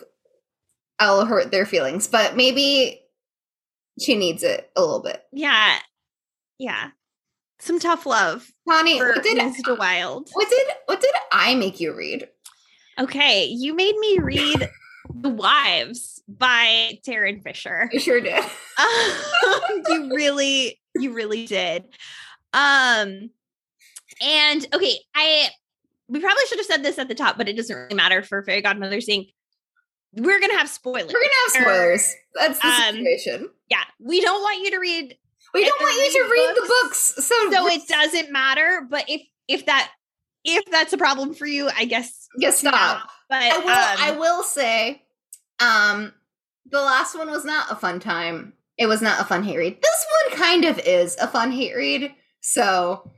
I'll 0.98 1.24
hurt 1.26 1.50
their 1.50 1.66
feelings, 1.66 2.06
but 2.08 2.36
maybe 2.36 3.00
she 4.00 4.14
needs 4.16 4.42
it 4.42 4.70
a 4.76 4.80
little 4.80 5.00
bit. 5.00 5.22
Yeah. 5.32 5.78
Yeah. 6.58 6.90
Some 7.58 7.78
tough 7.78 8.06
love 8.06 8.50
Connie, 8.68 8.98
what 9.00 9.22
did 9.22 9.36
Ms. 9.36 9.62
de 9.64 9.74
Wild. 9.74 10.28
what 10.32 10.48
did 10.48 10.66
what 10.86 11.00
did 11.00 11.10
I 11.32 11.54
make 11.54 11.78
you 11.80 11.92
read? 11.94 12.28
Okay. 12.98 13.46
You 13.46 13.74
made 13.74 13.96
me 13.96 14.18
read 14.18 14.68
The 15.14 15.28
Wives 15.28 16.22
by 16.28 16.98
Tarryn 17.06 17.42
Fisher. 17.42 17.90
I 17.92 17.98
sure 17.98 18.20
did. 18.20 18.42
Um, 18.80 19.82
you 19.88 20.14
really, 20.14 20.80
you 20.94 21.12
really 21.12 21.44
did. 21.46 21.84
Um, 22.54 23.30
and 24.22 24.66
okay, 24.72 24.96
I 25.14 25.48
we 26.08 26.18
probably 26.20 26.46
should 26.46 26.58
have 26.58 26.66
said 26.66 26.82
this 26.82 26.98
at 26.98 27.08
the 27.08 27.14
top, 27.14 27.36
but 27.36 27.48
it 27.48 27.56
doesn't 27.56 27.76
really 27.76 27.94
matter 27.94 28.22
for 28.22 28.42
Fairy 28.42 28.62
Godmother 28.62 29.00
saying 29.00 29.26
we're 30.14 30.40
gonna 30.40 30.56
have 30.56 30.68
spoilers. 30.68 31.12
We're 31.12 31.20
gonna 31.20 31.34
have 31.46 31.62
spoilers. 31.62 32.14
That's 32.34 32.58
the 32.58 32.66
Um, 32.68 32.96
situation. 32.96 33.50
yeah, 33.70 33.84
we 34.00 34.20
don't 34.20 34.40
want 34.42 34.60
you 34.64 34.70
to 34.72 34.78
read, 34.78 35.16
We 35.54 35.64
don't 35.64 35.80
want 35.80 35.94
you 35.96 36.22
to 36.22 36.28
read 36.30 36.56
the 36.56 36.66
books, 36.82 37.14
so 37.16 37.50
so 37.50 37.66
it 37.68 37.86
doesn't 37.86 38.32
matter. 38.32 38.86
But 38.88 39.04
if 39.08 39.22
if 39.46 39.66
that 39.66 39.90
if 40.44 40.64
that's 40.70 40.92
a 40.92 40.98
problem 40.98 41.34
for 41.34 41.46
you, 41.46 41.68
I 41.76 41.84
guess 41.84 42.19
Tune 42.38 42.52
stop. 42.52 43.08
But 43.28 43.42
I 43.42 43.58
will. 43.58 43.68
I 44.06 44.10
um, 44.10 44.18
will 44.18 44.42
say, 44.42 45.02
um, 45.60 46.12
the 46.66 46.80
last 46.80 47.16
one 47.16 47.30
was 47.30 47.44
not 47.44 47.70
a 47.70 47.76
fun 47.76 48.00
time. 48.00 48.52
It 48.78 48.86
was 48.86 49.02
not 49.02 49.20
a 49.20 49.24
fun 49.24 49.42
hate 49.44 49.58
read. 49.58 49.78
This 49.82 50.06
one 50.28 50.38
kind 50.38 50.64
of 50.64 50.78
is 50.80 51.16
a 51.20 51.28
fun 51.28 51.52
hate 51.52 51.74
read. 51.76 52.14
So 52.40 53.10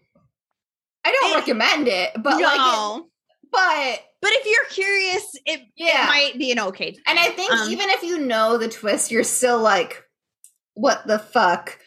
I 1.04 1.12
don't 1.12 1.32
It- 1.32 1.36
recommend 1.36 1.88
it, 1.88 2.10
but 2.22 2.38
no. 2.38 2.44
like, 2.44 3.02
it, 3.02 3.08
but 3.50 4.04
but 4.20 4.30
if 4.34 4.46
you're 4.46 4.64
curious, 4.70 5.24
it, 5.46 5.60
Yeah. 5.76 6.04
it 6.04 6.08
might 6.08 6.38
be 6.38 6.52
an 6.52 6.60
okay. 6.60 6.96
and 7.06 7.18
I 7.18 7.28
think 7.30 7.52
Um, 7.52 7.70
even 7.70 7.90
if 7.90 8.02
you 8.02 8.18
know 8.18 8.56
the 8.56 8.68
twist, 8.68 9.10
you're 9.10 9.24
still 9.24 9.58
like, 9.58 10.04
what 10.74 11.06
the 11.06 11.18
fuck? 11.18 11.78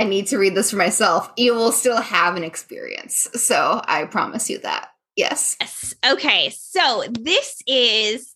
I 0.00 0.04
need 0.04 0.28
to 0.28 0.38
read 0.38 0.54
this 0.54 0.70
for 0.70 0.76
myself. 0.76 1.30
You 1.36 1.54
will 1.54 1.72
still 1.72 2.00
have 2.00 2.36
an 2.36 2.44
experience. 2.44 3.26
So 3.34 3.82
I 3.84 4.04
promise 4.04 4.48
you 4.48 4.58
that. 4.58 4.90
Yes. 5.18 5.56
Yes. 5.60 5.94
Okay. 6.08 6.50
So 6.50 7.02
this 7.10 7.60
is. 7.66 8.32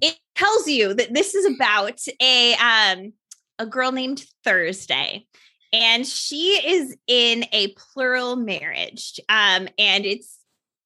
It 0.00 0.16
tells 0.36 0.68
you 0.68 0.94
that 0.94 1.12
this 1.12 1.34
is 1.34 1.52
about 1.52 1.98
a 2.22 2.54
um 2.54 3.12
a 3.58 3.66
girl 3.66 3.90
named 3.90 4.24
Thursday, 4.44 5.26
and 5.72 6.06
she 6.06 6.60
is 6.64 6.96
in 7.08 7.44
a 7.50 7.74
plural 7.74 8.36
marriage. 8.36 9.18
Um, 9.28 9.68
and 9.78 10.06
it's 10.06 10.38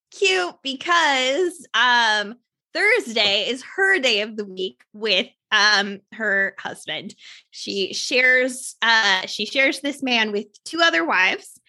cute 0.09 0.55
because 0.63 1.67
um 1.75 2.33
Thursday 2.73 3.45
is 3.47 3.63
her 3.75 3.99
day 3.99 4.21
of 4.21 4.35
the 4.37 4.45
week 4.45 4.81
with 4.91 5.27
um 5.51 5.99
her 6.13 6.55
husband. 6.57 7.13
She 7.51 7.93
shares 7.93 8.75
uh 8.81 9.27
she 9.27 9.45
shares 9.45 9.81
this 9.81 10.01
man 10.01 10.31
with 10.31 10.47
two 10.63 10.79
other 10.81 11.05
wives 11.05 11.60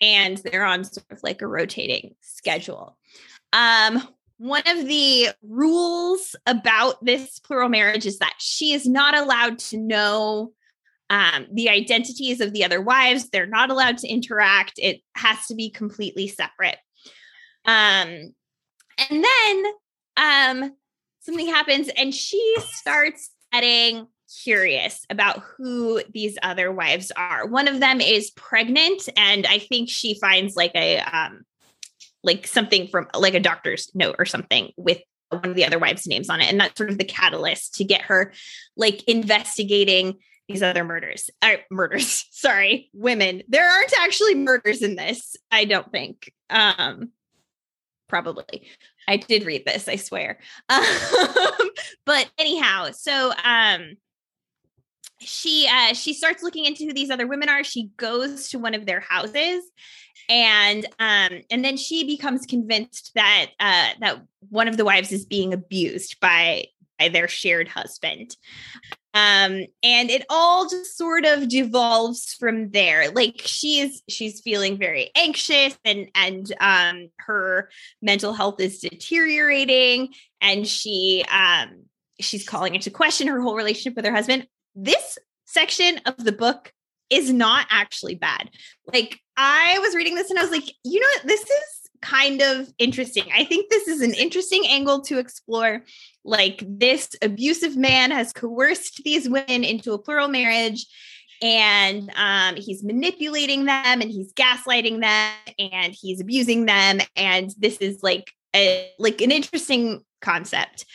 and 0.00 0.36
they're 0.38 0.64
on 0.64 0.84
sort 0.84 1.06
of 1.10 1.22
like 1.22 1.42
a 1.42 1.46
rotating 1.46 2.14
schedule. 2.20 2.96
Um, 3.52 4.02
one 4.38 4.62
of 4.66 4.86
the 4.86 5.28
rules 5.42 6.34
about 6.46 7.04
this 7.04 7.38
plural 7.38 7.68
marriage 7.68 8.04
is 8.04 8.18
that 8.18 8.34
she 8.38 8.72
is 8.72 8.86
not 8.86 9.16
allowed 9.16 9.58
to 9.60 9.76
know 9.76 10.52
um, 11.10 11.46
the 11.52 11.68
identities 11.68 12.40
of 12.40 12.52
the 12.52 12.64
other 12.64 12.80
wives. 12.80 13.28
They're 13.28 13.46
not 13.46 13.70
allowed 13.70 13.98
to 13.98 14.08
interact. 14.08 14.74
It 14.78 15.00
has 15.14 15.46
to 15.46 15.54
be 15.54 15.70
completely 15.70 16.26
separate. 16.28 16.78
Um, 17.64 18.34
and 18.98 19.24
then 19.24 19.64
um, 20.16 20.72
something 21.20 21.46
happens, 21.46 21.88
and 21.96 22.14
she 22.14 22.56
starts 22.72 23.30
getting 23.52 24.06
curious 24.42 25.04
about 25.10 25.42
who 25.56 26.02
these 26.12 26.36
other 26.42 26.72
wives 26.72 27.12
are. 27.16 27.46
One 27.46 27.68
of 27.68 27.80
them 27.80 28.00
is 28.00 28.30
pregnant, 28.30 29.08
and 29.16 29.46
I 29.46 29.58
think 29.58 29.88
she 29.88 30.18
finds 30.18 30.56
like 30.56 30.72
a 30.74 30.98
um 31.00 31.44
like 32.22 32.46
something 32.46 32.88
from 32.88 33.06
like 33.14 33.34
a 33.34 33.40
doctor's 33.40 33.90
note 33.94 34.16
or 34.18 34.24
something 34.24 34.72
with 34.76 34.98
one 35.28 35.50
of 35.50 35.54
the 35.54 35.64
other 35.64 35.78
wives' 35.78 36.06
names 36.06 36.30
on 36.30 36.40
it. 36.40 36.50
And 36.50 36.60
that's 36.60 36.76
sort 36.76 36.90
of 36.90 36.98
the 36.98 37.04
catalyst 37.04 37.74
to 37.76 37.84
get 37.84 38.02
her 38.02 38.32
like 38.76 39.02
investigating 39.04 40.18
these 40.48 40.62
other 40.62 40.84
murders. 40.84 41.30
Uh, 41.42 41.56
murders, 41.70 42.26
sorry, 42.30 42.90
women. 42.92 43.42
There 43.48 43.68
aren't 43.68 43.98
actually 44.00 44.34
murders 44.34 44.82
in 44.82 44.96
this, 44.96 45.36
I 45.50 45.64
don't 45.64 45.90
think. 45.90 46.32
Um 46.50 47.10
probably. 48.08 48.68
I 49.08 49.16
did 49.16 49.44
read 49.44 49.64
this, 49.66 49.88
I 49.88 49.96
swear. 49.96 50.38
Um, 50.68 51.70
but 52.06 52.30
anyhow, 52.38 52.90
so 52.92 53.32
um 53.44 53.96
she 55.20 55.68
uh 55.70 55.94
she 55.94 56.12
starts 56.12 56.42
looking 56.42 56.64
into 56.64 56.84
who 56.84 56.92
these 56.92 57.10
other 57.10 57.26
women 57.26 57.48
are. 57.48 57.64
She 57.64 57.90
goes 57.96 58.48
to 58.50 58.58
one 58.58 58.74
of 58.74 58.86
their 58.86 59.00
houses 59.00 59.64
and 60.28 60.86
um 60.98 61.42
and 61.50 61.64
then 61.64 61.76
she 61.76 62.04
becomes 62.04 62.46
convinced 62.46 63.12
that 63.14 63.50
uh 63.60 63.90
that 64.00 64.22
one 64.48 64.68
of 64.68 64.76
the 64.76 64.84
wives 64.84 65.12
is 65.12 65.26
being 65.26 65.52
abused 65.52 66.18
by 66.20 66.66
by 66.98 67.08
their 67.08 67.28
shared 67.28 67.68
husband. 67.68 68.36
Um 69.14 69.64
and 69.82 70.10
it 70.10 70.26
all 70.28 70.68
just 70.68 70.96
sort 70.96 71.24
of 71.24 71.48
devolves 71.48 72.34
from 72.34 72.70
there. 72.70 73.10
Like 73.10 73.42
she's 73.44 74.02
she's 74.08 74.40
feeling 74.40 74.78
very 74.78 75.10
anxious 75.16 75.78
and 75.84 76.08
and 76.14 76.52
um 76.60 77.10
her 77.18 77.70
mental 78.02 78.32
health 78.32 78.60
is 78.60 78.80
deteriorating 78.80 80.12
and 80.40 80.66
she 80.66 81.24
um 81.30 81.84
she's 82.20 82.46
calling 82.46 82.74
into 82.74 82.90
question 82.90 83.26
her 83.28 83.40
whole 83.40 83.56
relationship 83.56 83.96
with 83.96 84.04
her 84.04 84.12
husband 84.12 84.46
this 84.74 85.18
section 85.44 86.00
of 86.06 86.16
the 86.16 86.32
book 86.32 86.72
is 87.10 87.32
not 87.32 87.66
actually 87.70 88.14
bad. 88.14 88.50
Like 88.92 89.20
I 89.36 89.78
was 89.80 89.94
reading 89.94 90.14
this 90.14 90.30
and 90.30 90.38
I 90.38 90.42
was 90.42 90.50
like, 90.50 90.72
you 90.84 91.00
know 91.00 91.06
what? 91.16 91.26
This 91.26 91.42
is 91.42 91.90
kind 92.02 92.42
of 92.42 92.72
interesting. 92.78 93.24
I 93.34 93.44
think 93.44 93.70
this 93.70 93.88
is 93.88 94.00
an 94.00 94.14
interesting 94.14 94.66
angle 94.66 95.00
to 95.02 95.18
explore. 95.18 95.84
Like 96.24 96.62
this 96.66 97.10
abusive 97.22 97.76
man 97.76 98.10
has 98.10 98.32
coerced 98.32 99.02
these 99.04 99.28
women 99.28 99.64
into 99.64 99.92
a 99.92 99.98
plural 99.98 100.28
marriage 100.28 100.86
and 101.42 102.10
um, 102.16 102.56
he's 102.56 102.84
manipulating 102.84 103.64
them 103.64 104.00
and 104.00 104.10
he's 104.10 104.32
gaslighting 104.32 105.00
them 105.00 105.32
and 105.58 105.94
he's 105.94 106.20
abusing 106.20 106.66
them 106.66 107.00
and 107.16 107.50
this 107.58 107.76
is 107.78 108.02
like 108.02 108.30
a 108.54 108.90
like 108.98 109.20
an 109.20 109.30
interesting 109.30 110.00
concept 110.20 110.86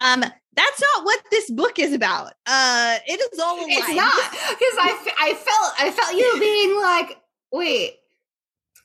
um 0.00 0.24
that's 0.54 0.80
not 0.80 1.04
what 1.04 1.20
this 1.30 1.50
book 1.50 1.78
is 1.78 1.92
about 1.92 2.32
uh 2.46 2.96
it 3.06 3.20
is 3.32 3.38
all 3.38 3.58
a 3.58 3.64
It's 3.66 3.94
not 3.94 4.30
because 4.32 4.76
I, 4.80 5.12
I 5.20 5.34
felt 5.34 5.74
I 5.78 5.90
felt 5.90 6.14
you 6.16 6.36
being 6.40 6.80
like, 6.80 7.18
wait, 7.52 7.94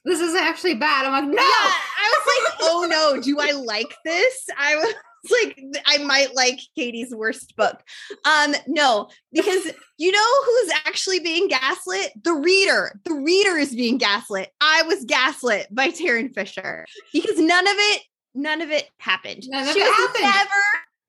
this 0.05 0.19
isn't 0.19 0.41
actually 0.43 0.75
bad. 0.75 1.05
I'm 1.05 1.11
like, 1.11 1.35
no. 1.35 1.41
Yeah, 1.41 1.71
I 1.71 2.11
was 2.11 2.27
like, 2.27 2.57
oh 2.61 2.87
no, 2.89 3.21
do 3.21 3.39
I 3.39 3.51
like 3.51 3.95
this? 4.05 4.47
I 4.57 4.75
was 4.75 4.93
like, 5.31 5.57
I 5.85 6.03
might 6.03 6.35
like 6.35 6.59
Katie's 6.75 7.15
worst 7.15 7.55
book. 7.55 7.81
Um, 8.25 8.53
no, 8.67 9.09
because 9.31 9.71
you 9.97 10.11
know 10.11 10.43
who's 10.45 10.71
actually 10.85 11.19
being 11.21 11.47
gaslit? 11.47 12.11
The 12.23 12.33
reader. 12.33 12.99
The 13.05 13.13
reader 13.13 13.57
is 13.57 13.73
being 13.73 13.97
gaslit. 13.97 14.49
I 14.59 14.83
was 14.83 15.05
gaslit 15.05 15.67
by 15.71 15.89
Tarryn 15.89 16.33
Fisher 16.33 16.85
because 17.13 17.39
none 17.39 17.67
of 17.67 17.75
it, 17.77 18.01
none 18.35 18.61
of 18.61 18.69
it 18.69 18.89
happened. 18.97 19.43
None 19.47 19.67
of 19.67 19.73
she 19.73 19.79
it 19.79 19.83
was 19.85 19.95
happened. 19.95 20.23
never, 20.23 20.63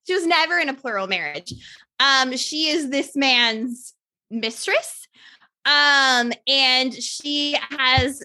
she 0.06 0.14
was 0.14 0.26
never 0.26 0.58
in 0.58 0.68
a 0.68 0.74
plural 0.74 1.06
marriage. 1.06 1.52
Um, 2.00 2.36
she 2.36 2.68
is 2.68 2.90
this 2.90 3.16
man's 3.16 3.94
mistress. 4.30 5.06
Um, 5.64 6.32
and 6.46 6.92
she 6.92 7.56
has 7.70 8.22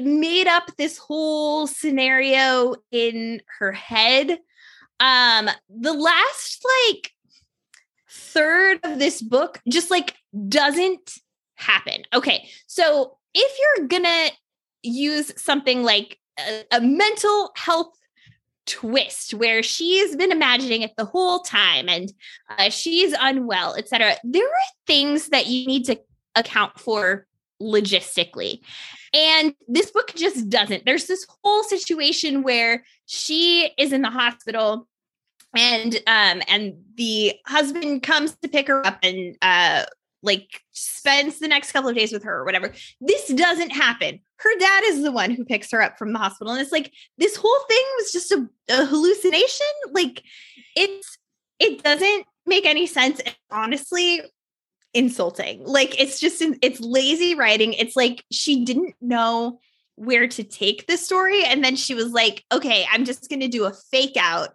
made 0.00 0.46
up 0.46 0.70
this 0.76 0.98
whole 0.98 1.66
scenario 1.66 2.74
in 2.90 3.40
her 3.58 3.72
head. 3.72 4.38
Um, 5.00 5.48
the 5.68 5.92
last 5.92 6.64
like 6.90 7.12
third 8.08 8.80
of 8.84 8.98
this 8.98 9.20
book 9.20 9.60
just 9.68 9.90
like 9.90 10.14
doesn't 10.48 11.14
happen. 11.56 12.02
Okay. 12.14 12.48
So 12.66 13.16
if 13.34 13.58
you're 13.58 13.88
to 14.04 14.30
use 14.82 15.32
something 15.40 15.82
like 15.82 16.18
a, 16.38 16.64
a, 16.72 16.80
mental 16.80 17.52
health 17.56 17.94
twist 18.66 19.34
where 19.34 19.62
she's 19.62 20.14
been 20.16 20.32
imagining 20.32 20.82
it 20.82 20.92
the 20.96 21.04
whole 21.04 21.40
time 21.40 21.88
and 21.88 22.12
uh, 22.50 22.70
she's 22.70 23.14
unwell, 23.18 23.74
etc., 23.74 24.16
there 24.24 24.44
are 24.44 24.70
things 24.86 25.28
that 25.28 25.46
you 25.46 25.66
need 25.66 25.84
to 25.84 25.98
account 26.34 26.78
for 26.78 27.26
logistically. 27.60 28.60
And 29.14 29.54
this 29.68 29.90
book 29.90 30.12
just 30.14 30.48
doesn't. 30.48 30.84
There's 30.84 31.06
this 31.06 31.26
whole 31.42 31.62
situation 31.64 32.42
where 32.42 32.84
she 33.06 33.70
is 33.76 33.92
in 33.92 34.02
the 34.02 34.10
hospital 34.10 34.88
and 35.54 35.94
um 36.06 36.40
and 36.48 36.74
the 36.96 37.34
husband 37.46 38.02
comes 38.02 38.34
to 38.36 38.48
pick 38.48 38.68
her 38.68 38.86
up 38.86 38.98
and 39.02 39.36
uh 39.42 39.84
like 40.22 40.62
spends 40.70 41.40
the 41.40 41.48
next 41.48 41.72
couple 41.72 41.90
of 41.90 41.96
days 41.96 42.12
with 42.12 42.24
her 42.24 42.38
or 42.38 42.44
whatever. 42.44 42.72
This 43.00 43.28
doesn't 43.28 43.70
happen. 43.70 44.20
Her 44.42 44.58
dad 44.58 44.82
is 44.86 45.02
the 45.02 45.12
one 45.12 45.30
who 45.30 45.44
picks 45.44 45.70
her 45.70 45.80
up 45.80 45.98
from 45.98 46.12
the 46.12 46.18
hospital. 46.18 46.52
And 46.52 46.60
it's 46.60 46.72
like 46.72 46.92
this 47.18 47.36
whole 47.36 47.60
thing 47.68 47.84
was 47.98 48.12
just 48.12 48.32
a, 48.32 48.48
a 48.70 48.84
hallucination. 48.86 49.66
Like 49.92 50.22
it's 50.76 51.18
it 51.58 51.82
doesn't 51.82 52.26
make 52.46 52.66
any 52.66 52.86
sense. 52.86 53.20
And 53.20 53.36
honestly, 53.50 54.20
insulting. 54.94 55.64
Like 55.64 56.00
it's 56.00 56.20
just 56.20 56.42
it's 56.62 56.80
lazy 56.80 57.34
writing. 57.34 57.72
It's 57.74 57.96
like 57.96 58.24
she 58.30 58.64
didn't 58.64 58.94
know 59.00 59.60
where 59.96 60.26
to 60.26 60.42
take 60.42 60.86
the 60.86 60.96
story 60.96 61.44
and 61.44 61.62
then 61.62 61.76
she 61.76 61.94
was 61.94 62.12
like, 62.12 62.44
"Okay, 62.52 62.86
I'm 62.90 63.04
just 63.04 63.28
going 63.28 63.40
to 63.40 63.48
do 63.48 63.64
a 63.64 63.72
fake 63.90 64.16
out." 64.18 64.50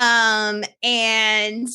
Um 0.00 0.64
and 0.82 1.68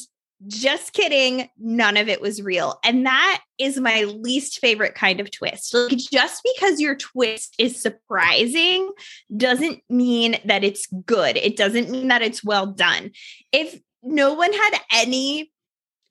just 0.47 0.93
kidding, 0.93 1.49
none 1.57 1.97
of 1.97 2.07
it 2.07 2.21
was 2.21 2.41
real. 2.41 2.79
And 2.83 3.05
that 3.05 3.41
is 3.57 3.79
my 3.79 4.03
least 4.03 4.59
favorite 4.59 4.95
kind 4.95 5.19
of 5.19 5.31
twist. 5.31 5.73
Like 5.73 5.97
just 5.97 6.47
because 6.55 6.79
your 6.79 6.95
twist 6.95 7.55
is 7.57 7.81
surprising 7.81 8.89
doesn't 9.35 9.81
mean 9.89 10.37
that 10.45 10.63
it's 10.63 10.87
good. 11.05 11.37
It 11.37 11.57
doesn't 11.57 11.89
mean 11.89 12.07
that 12.07 12.21
it's 12.21 12.43
well 12.43 12.67
done. 12.67 13.11
If 13.51 13.79
no 14.01 14.33
one 14.33 14.53
had 14.53 14.79
any 14.93 15.51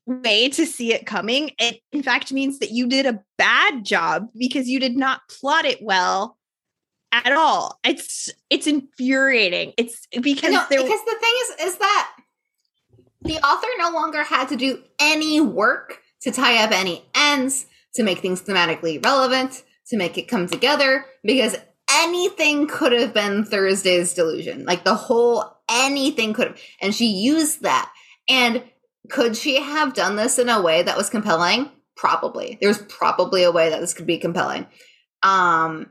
way 0.07 0.49
to 0.51 0.67
see 0.67 0.93
it 0.93 1.07
coming, 1.07 1.53
it 1.59 1.81
in 1.93 2.03
fact 2.03 2.33
means 2.33 2.59
that 2.59 2.71
you 2.71 2.87
did 2.87 3.07
a 3.07 3.21
bad 3.39 3.85
job 3.85 4.29
because 4.37 4.69
you 4.69 4.79
did 4.79 4.97
not 4.97 5.23
plot 5.29 5.65
it 5.65 5.79
well 5.83 6.37
at 7.13 7.33
all. 7.33 7.79
It's 7.85 8.29
it's 8.51 8.67
infuriating. 8.67 9.73
It's 9.79 10.07
because 10.21 10.53
no, 10.53 10.65
there 10.69 10.83
because 10.83 11.05
the 11.05 11.17
thing 11.21 11.35
is 11.43 11.73
is 11.73 11.79
that 11.79 12.13
the 13.23 13.37
author 13.39 13.69
no 13.79 13.91
longer 13.91 14.23
had 14.23 14.49
to 14.49 14.57
do 14.57 14.83
any 15.01 15.41
work 15.41 16.01
to 16.23 16.31
tie 16.31 16.63
up 16.63 16.73
any 16.73 17.05
ends, 17.15 17.67
to 17.95 18.03
make 18.03 18.19
things 18.19 18.43
thematically 18.43 19.05
relevant, 19.05 19.63
to 19.89 19.97
make 19.97 20.19
it 20.19 20.29
come 20.29 20.47
together, 20.47 21.05
because 21.25 21.57
anything 21.91 22.67
could 22.67 22.93
have 22.93 23.15
been 23.15 23.45
Thursday's 23.45 24.15
delusion. 24.15 24.65
Like 24.65 24.85
the 24.85 24.95
whole 24.95 25.59
anything 25.71 26.33
could 26.33 26.49
have. 26.49 26.61
And 26.81 26.95
she 26.95 27.07
used 27.07 27.63
that. 27.63 27.91
And 28.29 28.63
could 29.11 29.37
she 29.37 29.61
have 29.61 29.95
done 29.95 30.17
this 30.17 30.39
in 30.39 30.49
a 30.49 30.61
way 30.61 30.83
that 30.83 30.97
was 30.97 31.11
compelling? 31.11 31.71
Probably. 31.97 32.59
There's 32.61 32.79
probably 32.79 33.43
a 33.43 33.53
way 33.53 33.71
that 33.71 33.81
this 33.81 33.95
could 33.95 34.07
be 34.07 34.19
compelling. 34.19 34.66
Um, 35.23 35.90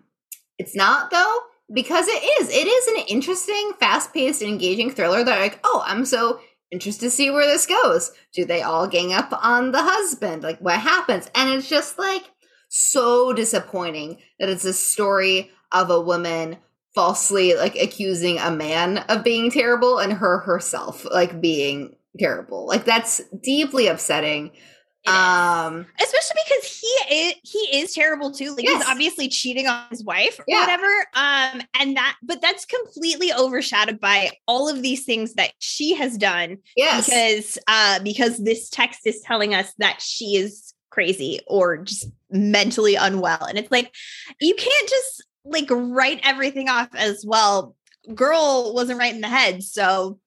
it's 0.58 0.76
not 0.76 1.12
though, 1.12 1.40
because 1.74 2.08
it 2.08 2.42
is. 2.42 2.50
It 2.50 2.68
is 2.68 2.88
an 2.88 3.06
interesting, 3.10 3.74
fast-paced, 3.80 4.42
engaging 4.42 4.92
thriller 4.92 5.24
that 5.24 5.40
like, 5.40 5.60
oh, 5.64 5.84
I'm 5.86 6.06
so 6.06 6.40
interested 6.72 7.06
to 7.06 7.12
see 7.12 7.30
where 7.30 7.46
this 7.46 7.66
goes. 7.66 8.12
Do 8.34 8.46
they 8.46 8.62
all 8.62 8.88
gang 8.88 9.14
up 9.14 9.30
on 9.32 9.72
the 9.72 9.82
husband? 9.82 10.44
Like 10.44 10.60
what 10.60 10.80
happens? 10.80 11.30
And 11.36 11.50
it's 11.50 11.70
just 11.70 11.98
like 11.98 12.24
so 12.70 13.34
disappointing 13.34 14.18
that 14.40 14.50
it's 14.50 14.66
a 14.66 14.74
story 14.74 15.52
of 15.72 15.90
a 15.90 16.02
woman 16.02 16.58
falsely 16.96 17.54
like 17.54 17.76
accusing 17.76 18.40
a 18.40 18.50
man 18.50 18.98
of 19.10 19.24
being 19.24 19.52
terrible 19.52 20.00
and 20.00 20.14
her 20.14 20.40
herself 20.40 21.06
like 21.12 21.40
being 21.40 21.96
terrible. 22.20 22.68
Like 22.68 22.86
that's 22.86 23.22
deeply 23.44 23.88
upsetting. 23.88 24.52
Um, 25.06 25.86
especially 26.02 26.42
because 26.48 26.82
he 26.82 27.16
is 27.16 27.34
he 27.44 27.80
is 27.80 27.94
terrible 27.94 28.32
too. 28.32 28.54
Like 28.56 28.64
yes. 28.64 28.82
he's 28.82 28.92
obviously 28.92 29.30
cheating 29.30 29.68
on 29.68 29.84
his 29.90 30.04
wife 30.04 30.40
or 30.40 30.46
yeah. 30.48 30.62
whatever. 30.62 30.88
Um, 31.14 31.62
and 31.80 31.96
that 31.96 32.18
but 32.24 32.42
that's 32.42 32.66
completely 32.66 33.32
overshadowed 33.32 34.00
by 34.00 34.32
all 34.48 34.68
of 34.68 34.82
these 34.82 35.06
things 35.06 35.36
that 35.36 35.52
she 35.60 35.96
has 35.96 36.18
done. 36.18 36.58
Yes. 36.76 37.06
Because 37.06 37.58
uh 37.68 38.00
because 38.04 38.44
this 38.44 38.70
text 38.70 39.02
is 39.06 39.22
telling 39.22 39.54
us 39.54 39.72
that 39.78 40.02
she 40.02 40.36
is 40.36 40.74
crazy 40.90 41.40
or 41.48 41.78
just 41.78 42.10
mentally 42.30 42.96
unwell. 42.96 43.46
And 43.46 43.58
it's 43.58 43.72
like 43.72 43.94
you 44.42 44.56
can't 44.56 44.90
just 44.90 45.26
like 45.46 45.68
write 45.70 46.20
everything 46.24 46.70
off 46.70 46.90
as 46.96 47.24
well. 47.26 47.76
Girl 48.14 48.74
wasn't 48.74 49.00
right 49.00 49.14
in 49.14 49.22
the 49.22 49.28
head, 49.28 49.64
so 49.64 50.20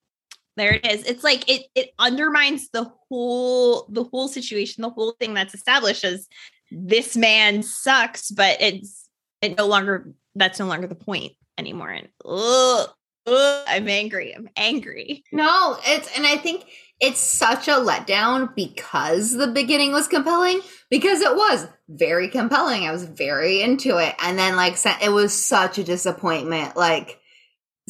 there 0.56 0.74
it 0.74 0.86
is. 0.86 1.04
It's 1.04 1.24
like 1.24 1.48
it 1.48 1.66
it 1.74 1.90
undermines 1.98 2.68
the 2.70 2.90
whole 3.08 3.86
the 3.88 4.04
whole 4.04 4.28
situation. 4.28 4.82
The 4.82 4.90
whole 4.90 5.14
thing 5.18 5.34
that's 5.34 5.54
established 5.54 6.04
as 6.04 6.28
this 6.70 7.16
man 7.16 7.62
sucks 7.62 8.30
but 8.30 8.56
it's 8.60 9.08
it 9.42 9.58
no 9.58 9.66
longer 9.66 10.12
that's 10.34 10.58
no 10.58 10.66
longer 10.66 10.86
the 10.86 10.94
point 10.94 11.32
anymore. 11.58 11.90
And 11.90 12.08
ugh, 12.24 12.88
ugh, 13.26 13.64
i'm 13.68 13.88
angry. 13.88 14.34
I'm 14.34 14.48
angry. 14.56 15.24
No 15.32 15.76
it's 15.84 16.08
and 16.16 16.26
i 16.26 16.36
think 16.36 16.64
it's 17.00 17.20
such 17.20 17.66
a 17.66 17.72
letdown 17.72 18.54
because 18.54 19.32
the 19.32 19.46
beginning 19.46 19.92
was 19.92 20.06
compelling 20.06 20.60
because 20.90 21.22
it 21.22 21.34
was 21.34 21.66
very 21.88 22.28
compelling. 22.28 22.86
I 22.86 22.92
was 22.92 23.04
very 23.04 23.62
into 23.62 23.96
it. 23.96 24.14
And 24.22 24.38
then 24.38 24.54
like 24.54 24.76
it 25.02 25.10
was 25.10 25.32
such 25.32 25.78
a 25.78 25.84
disappointment. 25.84 26.76
Like 26.76 27.19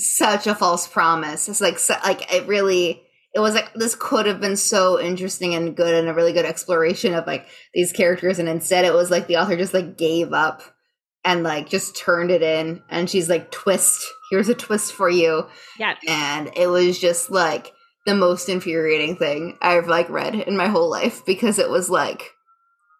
such 0.01 0.47
a 0.47 0.55
false 0.55 0.87
promise. 0.87 1.49
It's 1.49 1.61
like 1.61 1.79
so, 1.79 1.95
like 2.05 2.33
it 2.33 2.47
really 2.47 3.03
it 3.35 3.41
was 3.41 3.55
like 3.55 3.73
this 3.75 3.95
could 3.95 4.27
have 4.27 4.41
been 4.41 4.57
so 4.57 5.01
interesting 5.01 5.55
and 5.55 5.77
good 5.77 5.95
and 5.95 6.09
a 6.09 6.15
really 6.15 6.33
good 6.33 6.45
exploration 6.45 7.15
of 7.15 7.27
like 7.27 7.47
these 7.75 7.93
characters. 7.93 8.39
And 8.39 8.49
instead 8.49 8.85
it 8.85 8.95
was 8.95 9.11
like 9.11 9.27
the 9.27 9.37
author 9.37 9.57
just 9.57 9.75
like 9.75 9.97
gave 9.97 10.33
up 10.33 10.63
and 11.25 11.43
like 11.43 11.69
just 11.69 11.97
turned 11.97 12.31
it 12.31 12.43
in. 12.43 12.83
And 12.89 13.09
she's 13.09 13.29
like 13.29 13.51
twist. 13.51 14.05
Here's 14.31 14.49
a 14.49 14.55
twist 14.55 14.93
for 14.93 15.09
you. 15.09 15.47
Yeah. 15.79 15.95
And 16.07 16.51
it 16.57 16.67
was 16.69 16.99
just 16.99 17.31
like 17.31 17.73
the 18.07 18.15
most 18.15 18.49
infuriating 18.49 19.17
thing 19.17 19.57
i've 19.61 19.87
like 19.87 20.09
read 20.09 20.35
in 20.35 20.57
my 20.57 20.69
whole 20.69 20.91
life 20.91 21.25
because 21.27 21.59
it 21.59 21.71
was 21.71 21.91
like 21.91 22.33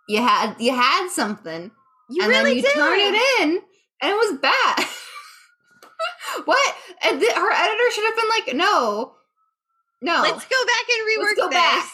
you 0.09 0.21
had 0.21 0.55
you 0.59 0.75
had 0.75 1.09
something 1.09 1.71
you 2.11 2.23
and 2.23 2.31
really 2.31 2.51
then 2.51 2.57
you 2.57 2.63
did. 2.63 2.73
turn 2.75 2.99
it 2.99 3.15
in 3.41 3.61
and 4.03 4.11
it 4.11 4.15
was 4.15 4.39
bad 4.39 4.87
what? 6.45 6.77
And 7.03 7.21
th- 7.21 7.33
her 7.33 7.53
editor 7.53 7.91
should 7.93 8.05
have 8.05 8.17
been 8.17 8.29
like, 8.29 8.57
no, 8.57 9.15
no. 10.03 10.23
Let's 10.23 10.47
go 10.47 10.65
back 10.67 10.85
and 10.91 11.09
rework 11.09 11.37
Let's 11.37 11.41
go 11.41 11.49
this. 11.49 11.59
Back. 11.59 11.91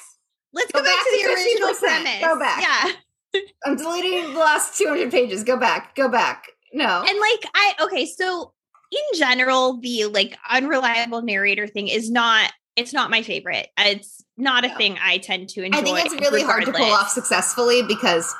Let's 0.52 0.72
go, 0.72 0.78
go 0.80 0.84
back, 0.84 0.96
back, 0.96 1.04
to 1.04 1.10
the 1.10 1.34
original 1.34 1.74
premise. 1.74 2.20
Go 2.20 2.38
back. 2.38 2.62
Yeah. 2.62 3.42
I'm 3.64 3.76
deleting 3.76 4.32
the 4.32 4.38
last 4.38 4.78
200 4.78 5.10
pages. 5.10 5.44
Go 5.44 5.58
back. 5.58 5.94
Go 5.94 6.08
back. 6.08 6.46
No. 6.72 7.04
And 7.06 7.18
like, 7.18 7.50
I, 7.54 7.74
okay, 7.82 8.06
so 8.06 8.52
in 8.90 9.18
general, 9.18 9.78
the 9.80 10.06
like 10.06 10.38
unreliable 10.48 11.22
narrator 11.22 11.66
thing 11.66 11.88
is 11.88 12.10
not, 12.10 12.52
it's 12.76 12.92
not 12.92 13.10
my 13.10 13.22
favorite. 13.22 13.68
It's 13.78 14.24
not 14.36 14.64
a 14.64 14.68
no. 14.68 14.76
thing 14.76 14.98
I 15.02 15.18
tend 15.18 15.48
to 15.50 15.64
enjoy. 15.64 15.78
I 15.78 15.82
think 15.82 15.98
it's 15.98 16.14
really 16.14 16.42
regardless. 16.42 16.46
hard 16.46 16.64
to 16.64 16.72
pull 16.72 16.92
off 16.92 17.10
successfully 17.10 17.82
because 17.82 18.34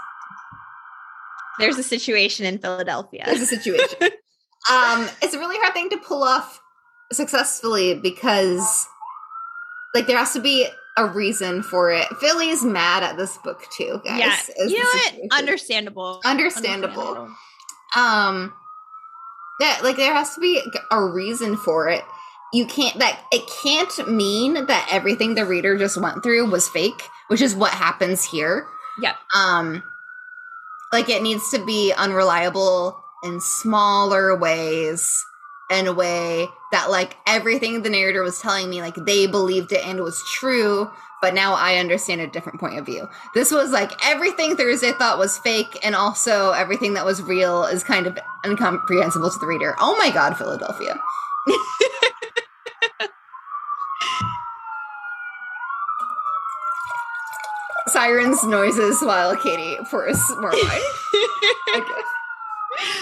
there's 1.59 1.79
a 1.79 1.83
situation 1.83 2.47
in 2.47 2.59
Philadelphia. 2.59 3.25
There's 3.27 3.41
a 3.41 3.47
situation. 3.47 3.99
um, 4.71 5.09
it's 5.23 5.35
a 5.35 5.39
really 5.39 5.57
hard 5.59 5.75
thing 5.75 5.91
to 5.91 5.97
pull 5.97 6.23
off 6.23 6.61
successfully 7.13 7.95
because, 7.95 8.87
like, 9.95 10.07
there 10.07 10.19
has 10.19 10.33
to 10.33 10.41
be 10.41 10.67
a 10.97 11.07
reason 11.07 11.63
for 11.63 11.91
it. 11.91 12.07
Philly's 12.21 12.65
mad 12.65 13.03
at 13.03 13.17
this 13.17 13.37
book 13.39 13.63
too, 13.77 14.01
guys. 14.05 14.51
Yeah, 14.57 14.65
you 14.67 14.79
know 14.79 14.85
what? 14.85 15.39
Understandable. 15.39 16.21
Understandable. 16.25 17.03
Understandable. 17.03 17.37
Um, 17.95 18.55
that 19.61 19.81
like 19.83 19.97
there 19.97 20.15
has 20.15 20.35
to 20.35 20.41
be 20.41 20.61
a 20.91 21.05
reason 21.05 21.57
for 21.57 21.89
it. 21.89 22.03
You 22.53 22.67
can't 22.67 22.99
that 22.99 23.21
it 23.33 23.43
can't 23.63 24.11
mean 24.11 24.67
that 24.67 24.89
everything 24.91 25.35
the 25.35 25.45
reader 25.45 25.77
just 25.77 26.01
went 26.01 26.23
through 26.23 26.51
was 26.51 26.69
fake, 26.69 27.03
which 27.29 27.41
is 27.41 27.55
what 27.55 27.73
happens 27.73 28.25
here. 28.25 28.67
Yeah. 29.01 29.15
Um, 29.35 29.83
like 30.93 31.09
it 31.09 31.23
needs 31.23 31.51
to 31.51 31.65
be 31.65 31.93
unreliable 31.97 33.03
in 33.27 33.41
smaller 33.41 34.37
ways 34.37 35.25
in 35.71 35.87
a 35.87 35.93
way 35.93 36.49
that 36.73 36.91
like 36.91 37.17
everything 37.27 37.83
the 37.83 37.91
narrator 37.91 38.23
was 38.23 38.41
telling 38.41 38.71
me 38.71 38.81
like 38.81 38.95
they 38.95 39.27
believed 39.27 39.73
it 39.73 39.85
and 39.85 40.01
was 40.01 40.23
true 40.33 40.89
but 41.21 41.35
now 41.35 41.55
i 41.55 41.77
understand 41.77 42.21
a 42.21 42.27
different 42.27 42.61
point 42.61 42.79
of 42.79 42.87
view. 42.87 43.09
This 43.35 43.51
was 43.51 43.73
like 43.73 43.91
everything 44.05 44.57
thursday 44.57 44.93
thought 44.93 45.19
was 45.19 45.39
fake 45.39 45.81
and 45.83 45.97
also 45.97 46.53
everything 46.53 46.95
that 46.95 47.05
was 47.05 47.21
real 47.23 47.65
is 47.65 47.83
kind 47.83 48.07
of 48.07 48.17
incomprehensible 48.45 49.31
to 49.31 49.39
the 49.39 49.47
reader. 49.47 49.75
Oh 49.79 49.97
my 49.99 50.11
god 50.11 50.37
philadelphia. 50.37 50.97
Sirens 57.89 58.45
noises 58.45 59.01
while 59.01 59.37
Katie 59.37 59.79
pours 59.91 60.21
more 60.39 60.53
wine. 60.53 60.81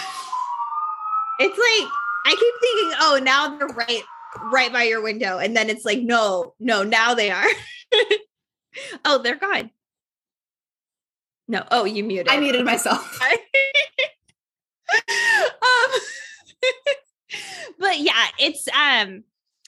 It's 1.38 1.58
like 1.58 1.90
I 2.26 2.30
keep 2.30 2.54
thinking, 2.60 2.92
oh, 3.00 3.20
now 3.22 3.56
they're 3.56 3.68
right 3.68 4.02
right 4.52 4.72
by 4.72 4.84
your 4.84 5.02
window. 5.02 5.38
And 5.38 5.56
then 5.56 5.70
it's 5.70 5.84
like, 5.84 6.00
no, 6.00 6.54
no, 6.58 6.82
now 6.82 7.14
they 7.14 7.30
are. 7.30 7.46
oh, 9.04 9.18
they're 9.18 9.36
gone. 9.36 9.70
No. 11.46 11.64
Oh, 11.70 11.84
you 11.84 12.04
muted. 12.04 12.28
I 12.28 12.40
muted 12.40 12.64
myself. 12.64 13.20
um 14.92 16.00
but 17.78 17.98
yeah, 17.98 18.26
it's 18.38 18.66
um 18.68 19.24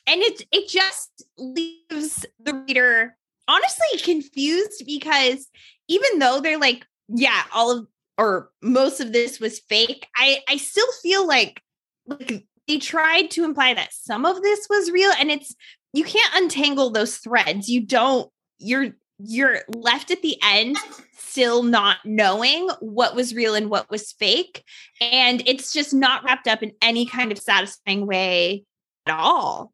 and 0.06 0.22
it 0.22 0.42
it 0.52 0.68
just 0.68 1.24
leaves 1.36 2.24
the 2.38 2.54
reader 2.66 3.16
honestly 3.48 3.98
confused 4.02 4.84
because 4.86 5.48
even 5.88 6.18
though 6.18 6.40
they're 6.40 6.58
like, 6.58 6.86
yeah, 7.08 7.42
all 7.54 7.70
of 7.70 7.86
or 8.18 8.50
most 8.62 9.00
of 9.00 9.12
this 9.12 9.40
was 9.40 9.60
fake, 9.60 10.06
I 10.16 10.40
I 10.48 10.56
still 10.56 10.90
feel 11.02 11.26
like 11.26 11.62
like 12.06 12.46
they 12.68 12.78
tried 12.78 13.30
to 13.32 13.44
imply 13.44 13.74
that 13.74 13.92
some 13.92 14.24
of 14.24 14.42
this 14.42 14.66
was 14.68 14.90
real 14.90 15.12
and 15.18 15.30
it's 15.30 15.54
you 15.92 16.04
can't 16.04 16.34
untangle 16.34 16.90
those 16.90 17.16
threads. 17.16 17.68
You 17.68 17.80
don't 17.82 18.30
you're 18.58 18.94
you're 19.18 19.60
left 19.74 20.10
at 20.10 20.22
the 20.22 20.38
end 20.42 20.76
still 21.16 21.62
not 21.62 21.98
knowing 22.04 22.68
what 22.80 23.14
was 23.14 23.34
real 23.34 23.54
and 23.54 23.70
what 23.70 23.90
was 23.90 24.12
fake 24.12 24.62
and 25.00 25.42
it's 25.46 25.72
just 25.72 25.92
not 25.92 26.24
wrapped 26.24 26.46
up 26.46 26.62
in 26.62 26.72
any 26.80 27.06
kind 27.06 27.32
of 27.32 27.38
satisfying 27.38 28.06
way 28.06 28.64
at 29.06 29.14
all 29.18 29.72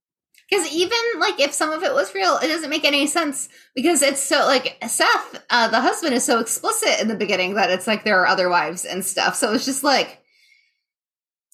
Because 0.52 0.70
even 0.70 0.98
like 1.18 1.40
if 1.40 1.54
some 1.54 1.70
of 1.70 1.82
it 1.82 1.94
was 1.94 2.14
real, 2.14 2.36
it 2.36 2.48
doesn't 2.48 2.68
make 2.68 2.84
any 2.84 3.06
sense 3.06 3.48
because 3.74 4.02
it's 4.02 4.20
so 4.22 4.40
like 4.40 4.76
Seth, 4.86 5.42
uh, 5.48 5.68
the 5.68 5.80
husband, 5.80 6.12
is 6.12 6.24
so 6.24 6.40
explicit 6.40 7.00
in 7.00 7.08
the 7.08 7.14
beginning 7.14 7.54
that 7.54 7.70
it's 7.70 7.86
like 7.86 8.04
there 8.04 8.20
are 8.20 8.26
other 8.26 8.50
wives 8.50 8.84
and 8.84 9.02
stuff. 9.02 9.34
So 9.34 9.54
it's 9.54 9.64
just 9.64 9.82
like 9.82 10.20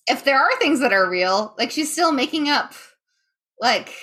if 0.09 0.25
there 0.25 0.41
are 0.41 0.59
things 0.59 0.81
that 0.81 0.93
are 0.93 1.09
real, 1.09 1.55
like 1.59 1.71
she's 1.71 1.93
still 1.93 2.11
making 2.11 2.49
up 2.49 2.75
like 3.61 3.95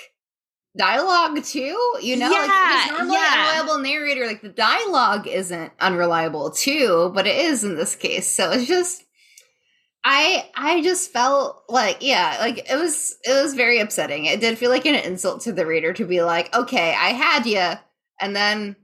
dialogue 0.78 1.44
too. 1.44 1.78
You 2.00 2.16
know, 2.16 2.30
like 2.30 2.48
Yeah, 2.48 2.84
because 2.86 2.98
normally 2.98 3.16
yeah. 3.16 3.50
unreliable 3.50 3.82
narrator, 3.82 4.26
like 4.26 4.40
the 4.40 4.48
dialogue 4.48 5.26
isn't 5.26 5.72
unreliable 5.78 6.52
too, 6.52 7.12
but 7.14 7.26
it 7.26 7.36
is 7.36 7.64
in 7.64 7.76
this 7.76 7.96
case. 7.96 8.34
So 8.34 8.50
it's 8.50 8.66
just. 8.66 9.04
I 10.08 10.48
I 10.54 10.82
just 10.82 11.10
felt 11.12 11.64
like 11.68 11.96
yeah, 12.00 12.36
like 12.40 12.58
it 12.70 12.76
was 12.76 13.16
it 13.24 13.42
was 13.42 13.54
very 13.54 13.80
upsetting. 13.80 14.26
It 14.26 14.40
did 14.40 14.56
feel 14.56 14.70
like 14.70 14.86
an 14.86 14.94
insult 14.94 15.40
to 15.42 15.52
the 15.52 15.66
reader 15.66 15.92
to 15.94 16.04
be 16.06 16.22
like, 16.22 16.54
okay, 16.54 16.90
I 16.94 17.08
had 17.08 17.44
you, 17.44 17.72
and 18.20 18.36
then 18.36 18.76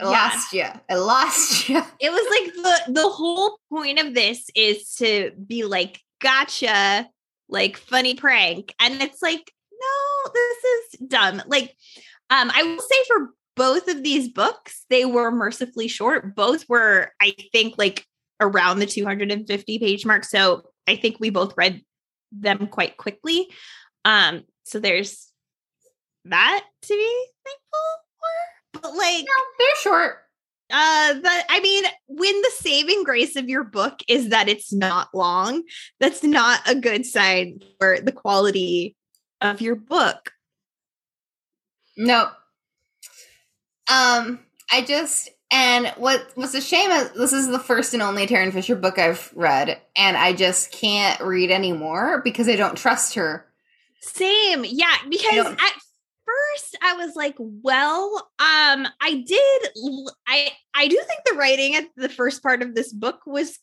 I 0.00 0.04
Yeah. 0.04 0.10
lost 0.10 0.52
you. 0.52 0.64
I 0.88 0.94
lost 0.94 1.68
you. 1.68 1.82
it 1.98 2.10
was 2.10 2.26
like 2.30 2.54
the 2.86 2.92
the 3.02 3.08
whole 3.08 3.58
point 3.68 3.98
of 3.98 4.14
this 4.14 4.48
is 4.54 4.94
to 4.96 5.32
be 5.44 5.64
like 5.64 6.00
gotcha 6.20 7.08
like 7.48 7.76
funny 7.76 8.14
prank 8.14 8.74
and 8.80 9.02
it's 9.02 9.20
like 9.20 9.52
no 9.72 10.30
this 10.32 10.64
is 10.64 11.08
dumb 11.08 11.42
like 11.46 11.74
um 12.30 12.50
i 12.54 12.62
will 12.62 12.80
say 12.80 12.96
for 13.06 13.28
both 13.56 13.88
of 13.88 14.02
these 14.02 14.28
books 14.30 14.86
they 14.88 15.04
were 15.04 15.30
mercifully 15.30 15.86
short 15.88 16.34
both 16.34 16.64
were 16.68 17.12
i 17.20 17.34
think 17.52 17.74
like 17.76 18.06
around 18.40 18.78
the 18.78 18.86
250 18.86 19.78
page 19.78 20.04
mark 20.06 20.24
so 20.24 20.62
i 20.86 20.96
think 20.96 21.18
we 21.20 21.30
both 21.30 21.54
read 21.56 21.80
them 22.32 22.66
quite 22.66 22.96
quickly 22.96 23.48
um 24.04 24.42
so 24.64 24.78
there's 24.80 25.30
that 26.24 26.64
to 26.82 26.94
be 26.94 27.26
thankful 27.44 27.90
for 28.18 28.80
but 28.82 28.94
like 28.96 29.24
They're 29.58 29.76
short. 29.82 30.16
uh 30.72 31.14
but 31.22 31.44
i 31.48 31.60
mean 31.62 31.84
when 32.08 32.42
the 32.42 32.50
saving 32.56 33.04
grace 33.04 33.36
of 33.36 33.48
your 33.48 33.64
book 33.64 34.00
is 34.08 34.30
that 34.30 34.48
it's 34.48 34.72
not 34.72 35.08
long 35.14 35.62
that's 36.00 36.22
not 36.24 36.60
a 36.68 36.74
good 36.74 37.06
sign 37.06 37.60
for 37.78 37.98
the 38.00 38.12
quality 38.12 38.96
of 39.40 39.60
your 39.60 39.76
book 39.76 40.32
No. 41.96 42.28
Um, 43.90 44.40
I 44.72 44.80
just 44.82 45.28
and 45.54 45.86
what 45.98 46.36
was 46.36 46.52
a 46.56 46.60
shame 46.60 46.90
is 46.90 47.10
this 47.12 47.32
is 47.32 47.46
the 47.46 47.60
first 47.60 47.94
and 47.94 48.02
only 48.02 48.26
Tarryn 48.26 48.52
Fisher 48.52 48.74
book 48.74 48.98
I've 48.98 49.32
read, 49.36 49.80
and 49.96 50.16
I 50.16 50.32
just 50.32 50.72
can't 50.72 51.20
read 51.20 51.52
anymore 51.52 52.20
because 52.24 52.48
I 52.48 52.56
don't 52.56 52.76
trust 52.76 53.14
her. 53.14 53.46
same 54.00 54.64
yeah 54.66 54.96
because 55.08 55.46
at 55.46 55.72
first 56.26 56.76
i 56.82 56.94
was 56.94 57.14
like 57.14 57.34
well 57.38 58.30
um 58.38 58.86
i 59.00 59.24
did 59.26 59.62
I 60.26 60.50
I 60.74 60.88
do 60.88 60.96
think 61.06 61.20
the 61.24 61.36
writing 61.36 61.74
at 61.76 61.84
the 61.96 62.08
first 62.08 62.42
part 62.42 62.62
of 62.62 62.74
this 62.74 62.92
book 62.92 63.20
was 63.26 63.58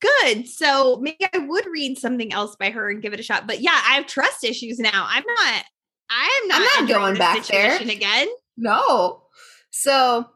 good 0.00 0.46
so 0.48 0.98
maybe 1.00 1.26
i 1.32 1.38
would 1.38 1.66
read 1.66 1.98
something 1.98 2.32
else 2.32 2.54
by 2.56 2.70
her 2.70 2.90
and 2.90 3.02
give 3.02 3.12
it 3.12 3.20
a 3.20 3.22
shot 3.22 3.46
but 3.46 3.60
yeah 3.60 3.80
i 3.88 3.94
have 3.94 4.06
trust 4.06 4.44
issues 4.44 4.78
now 4.78 5.06
i'm 5.08 5.24
not 5.26 5.64
i'm 6.10 6.48
not, 6.48 6.68
I'm 6.74 6.86
not 6.86 6.88
going 6.88 7.16
back 7.16 7.46
there. 7.46 7.76
again 7.80 8.28
No. 8.56 9.22
So 9.70 10.28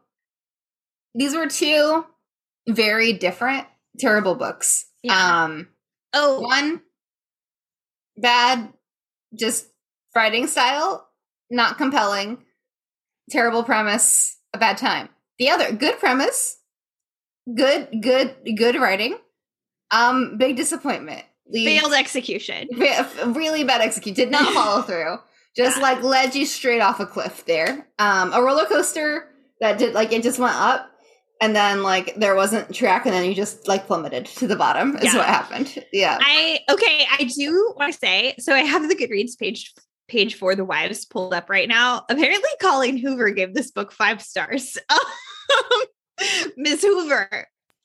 these 1.17 1.35
were 1.35 1.47
two 1.47 2.05
very 2.69 3.13
different 3.13 3.65
terrible 3.99 4.35
books. 4.35 4.85
Yeah. 5.03 5.43
Um 5.43 5.67
oh 6.13 6.39
one 6.41 6.81
bad 8.17 8.71
just 9.35 9.67
writing 10.15 10.47
style, 10.47 11.07
not 11.49 11.77
compelling, 11.77 12.39
terrible 13.29 13.63
premise, 13.63 14.37
a 14.53 14.57
bad 14.57 14.77
time. 14.77 15.09
The 15.39 15.49
other 15.49 15.71
good 15.71 15.99
premise, 15.99 16.57
good 17.53 17.89
good 18.01 18.35
good 18.57 18.75
writing. 18.75 19.17
Um 19.91 20.37
big 20.37 20.57
disappointment. 20.57 21.23
Leads- 21.49 21.79
failed 21.81 21.93
execution 21.93 22.67
really 23.27 23.63
bad 23.63 23.79
execute 23.79 24.17
did 24.17 24.29
not 24.29 24.53
follow 24.53 24.81
through 24.81 25.15
just 25.55 25.77
Yeah. 25.77 25.81
like 25.83 26.03
led 26.03 26.35
you 26.35 26.45
straight 26.45 26.81
off 26.81 26.99
a 26.99 27.05
cliff 27.05 27.45
there 27.45 27.87
um 27.99 28.33
a 28.33 28.41
roller 28.43 28.65
coaster 28.65 29.29
that 29.61 29.77
did 29.77 29.93
like 29.93 30.11
it 30.11 30.23
just 30.23 30.39
went 30.39 30.57
up 30.57 30.91
and 31.41 31.55
then 31.55 31.83
like 31.83 32.15
there 32.15 32.35
wasn't 32.35 32.73
track 32.73 33.05
and 33.05 33.13
then 33.13 33.25
you 33.25 33.35
just 33.35 33.67
like 33.67 33.85
plummeted 33.87 34.25
to 34.25 34.47
the 34.47 34.55
bottom 34.55 34.95
is 34.97 35.05
Yeah. 35.05 35.17
what 35.17 35.25
happened 35.27 35.83
yeah 35.93 36.17
I 36.21 36.59
okay, 36.69 37.05
I 37.11 37.23
do 37.25 37.73
want 37.77 37.93
to 37.93 37.99
say 37.99 38.35
so. 38.39 38.53
I 38.53 38.59
have 38.59 38.87
the 38.87 38.95
Goodreads 38.95 39.37
page 39.37 39.73
page 40.07 40.35
for 40.35 40.55
the 40.55 40.63
wives 40.65 41.03
pulled 41.05 41.33
up 41.33 41.49
right 41.49 41.67
now. 41.67 42.03
Apparently, 42.09 42.49
Colleen 42.61 42.97
Hoover 42.97 43.29
gave 43.31 43.53
this 43.53 43.71
book 43.71 43.91
five 43.91 44.21
stars. 44.21 44.77
Um, 45.49 45.83
Miss 46.57 46.81
Hoover, 46.81 47.29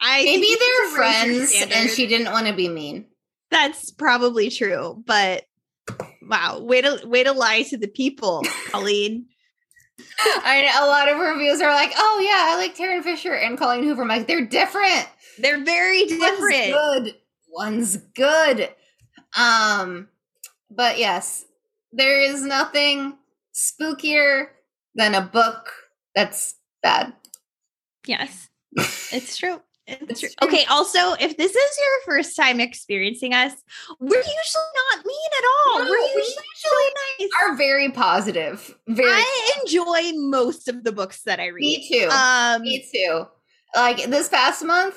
I 0.00 0.24
maybe 0.24 0.46
they're 0.58 0.90
to 0.96 1.00
raise 1.00 1.54
your 1.54 1.68
friends 1.68 1.72
and 1.72 1.90
she 1.90 2.08
didn't 2.08 2.32
want 2.32 2.48
to 2.48 2.52
be 2.52 2.68
mean 2.68 3.06
That's 3.52 3.92
probably 3.92 4.50
true, 4.50 5.00
but 5.06 5.44
wow, 6.28 6.58
way 6.60 6.80
to 6.82 7.00
way 7.04 7.22
to 7.22 7.32
lie 7.32 7.62
to 7.62 7.76
the 7.76 7.86
people, 7.86 8.42
Colleen. 8.70 9.26
I 10.44 10.62
know 10.62 10.86
a 10.86 10.88
lot 10.88 11.08
of 11.08 11.18
reviews 11.18 11.60
are 11.60 11.72
like 11.72 11.92
oh 11.96 12.20
yeah 12.24 12.52
I 12.52 12.56
like 12.56 12.76
Tarryn 12.76 13.02
Fisher 13.02 13.34
and 13.34 13.58
Colleen 13.58 13.84
Hoover 13.84 14.02
I'm 14.02 14.08
like 14.08 14.26
they're 14.26 14.46
different 14.46 15.08
They're 15.38 15.64
very 15.64 16.04
different. 16.04 16.74
One's 16.74 17.04
good. 17.04 17.14
One's 17.48 17.96
good. 18.14 18.68
Um, 19.38 20.08
but 20.70 20.98
yes, 20.98 21.44
there 21.92 22.20
is 22.20 22.42
nothing 22.42 23.16
spookier 23.54 24.46
than 24.94 25.14
a 25.14 25.20
book 25.22 25.72
that's 26.14 26.56
bad. 26.82 27.14
Yes, 28.06 28.48
it's 28.76 29.36
true. 29.36 29.60
It's 30.00 30.10
It's 30.10 30.20
true. 30.20 30.28
true. 30.40 30.48
Okay. 30.48 30.64
Also, 30.70 31.12
if 31.20 31.36
this 31.36 31.54
is 31.54 31.78
your 31.78 32.14
first 32.16 32.36
time 32.36 32.60
experiencing 32.60 33.34
us, 33.34 33.52
we're 34.00 34.16
usually 34.16 34.72
not 34.96 35.04
mean 35.06 35.30
at 35.38 35.44
all. 35.44 35.78
No, 35.84 35.90
we're 35.90 35.98
we 35.98 36.08
usually 36.16 36.46
so 36.56 36.70
nice. 37.20 37.28
Are 37.42 37.56
very 37.56 37.90
positive. 37.90 38.74
Very. 38.88 39.08
I 39.10 39.52
enjoy 39.62 40.12
most 40.28 40.68
of 40.68 40.84
the 40.84 40.92
books 40.92 41.22
that 41.24 41.40
I 41.40 41.46
read. 41.48 41.60
me 41.60 41.88
too. 41.88 42.08
Um, 42.10 42.62
me 42.62 42.86
too. 42.92 43.26
Like 43.74 44.04
this 44.10 44.28
past 44.28 44.64
month, 44.64 44.96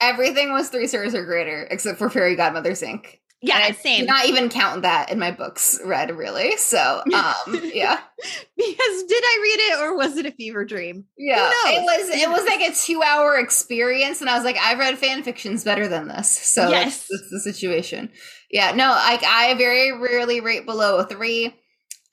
everything 0.00 0.52
was 0.52 0.68
three 0.68 0.86
stars 0.86 1.14
or 1.14 1.24
greater 1.24 1.66
except 1.70 1.98
for 1.98 2.10
Fairy 2.10 2.34
Godmother's 2.36 2.82
Inc. 2.82 3.18
yeah, 3.42 3.58
I 3.58 3.72
same. 3.72 4.06
Not 4.06 4.26
even 4.26 4.48
count 4.48 4.82
that 4.82 5.10
in 5.10 5.18
my 5.18 5.30
books 5.30 5.78
read 5.84 6.10
really. 6.16 6.56
So, 6.56 7.02
um, 7.14 7.60
yeah. 7.74 7.98
because 8.56 9.02
did 9.04 9.22
I 9.24 9.38
read 9.42 9.60
it 9.72 9.80
or 9.82 9.96
was 9.96 10.16
it 10.16 10.26
a 10.26 10.30
fever 10.32 10.64
dream? 10.64 11.04
Yeah, 11.18 11.50
it 11.66 11.82
was 11.82 12.08
it 12.10 12.28
was 12.28 12.44
like 12.46 12.60
a 12.60 12.74
two 12.86 13.02
hour 13.02 13.36
experience, 13.38 14.20
and 14.20 14.30
I 14.30 14.34
was 14.36 14.44
like, 14.44 14.56
I've 14.56 14.78
read 14.78 14.98
fan 14.98 15.22
fictions 15.22 15.64
better 15.64 15.86
than 15.88 16.08
this, 16.08 16.30
so 16.30 16.68
Yes. 16.68 17.06
that's, 17.08 17.08
that's 17.08 17.30
the 17.30 17.52
situation. 17.52 18.10
Yeah, 18.50 18.72
no, 18.72 18.88
like 18.90 19.22
I 19.24 19.54
very 19.54 19.92
rarely 19.92 20.40
rate 20.40 20.66
below 20.66 20.98
a 20.98 21.04
three. 21.06 21.54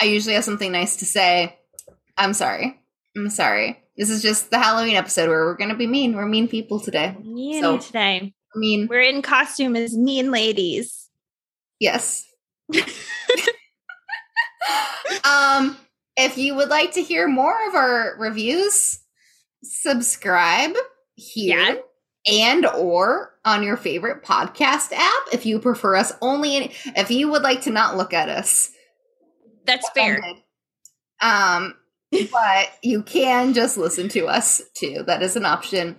I 0.02 0.06
usually 0.06 0.36
have 0.36 0.44
something 0.44 0.72
nice 0.72 0.98
to 0.98 1.06
say. 1.06 1.58
I'm 2.18 2.34
sorry. 2.34 2.80
I'm 3.16 3.30
sorry. 3.30 3.80
This 3.96 4.10
is 4.10 4.22
just 4.24 4.50
the 4.50 4.58
Halloween 4.60 4.96
episode 4.96 5.30
where 5.30 5.46
we're 5.46 5.56
gonna 5.58 5.76
be 5.76 5.88
mean. 5.88 6.16
We're 6.16 6.26
mean 6.26 6.48
people 6.48 6.80
today. 6.80 7.16
Me 7.24 7.62
So- 7.62 7.78
today. 7.78 8.34
I 8.56 8.60
mean, 8.60 8.88
We're 8.88 9.02
in 9.02 9.24
costume 9.24 9.76
as 9.76 9.98
mean 9.98 10.30
ladies. 10.30 11.03
Yes. 11.84 12.26
um, 15.26 15.78
if 16.16 16.38
you 16.38 16.56
would 16.56 16.70
like 16.70 16.94
to 16.94 17.02
hear 17.02 17.28
more 17.28 17.56
of 17.68 17.76
our 17.76 18.16
reviews, 18.18 19.00
subscribe 19.64 20.76
here 21.16 21.82
and 22.26 22.66
or 22.66 23.34
on 23.44 23.64
your 23.64 23.76
favorite 23.76 24.24
podcast 24.24 24.94
app 24.94 25.24
if 25.34 25.46
you 25.46 25.60
prefer 25.60 25.96
us 25.98 26.14
only 26.22 26.56
in, 26.56 26.72
if 26.96 27.12
you 27.12 27.30
would 27.30 27.44
like 27.44 27.62
to 27.64 27.70
not 27.70 27.98
look 27.98 28.14
at 28.14 28.30
us. 28.30 28.72
That's 29.66 29.90
fair. 29.90 30.22
Um 31.22 31.76
but 32.12 32.70
you 32.82 33.04
can 33.04 33.54
just 33.54 33.78
listen 33.78 34.08
to 34.10 34.28
us 34.28 34.62
too. 34.76 35.04
That 35.06 35.22
is 35.22 35.36
an 35.36 35.46
option. 35.46 35.98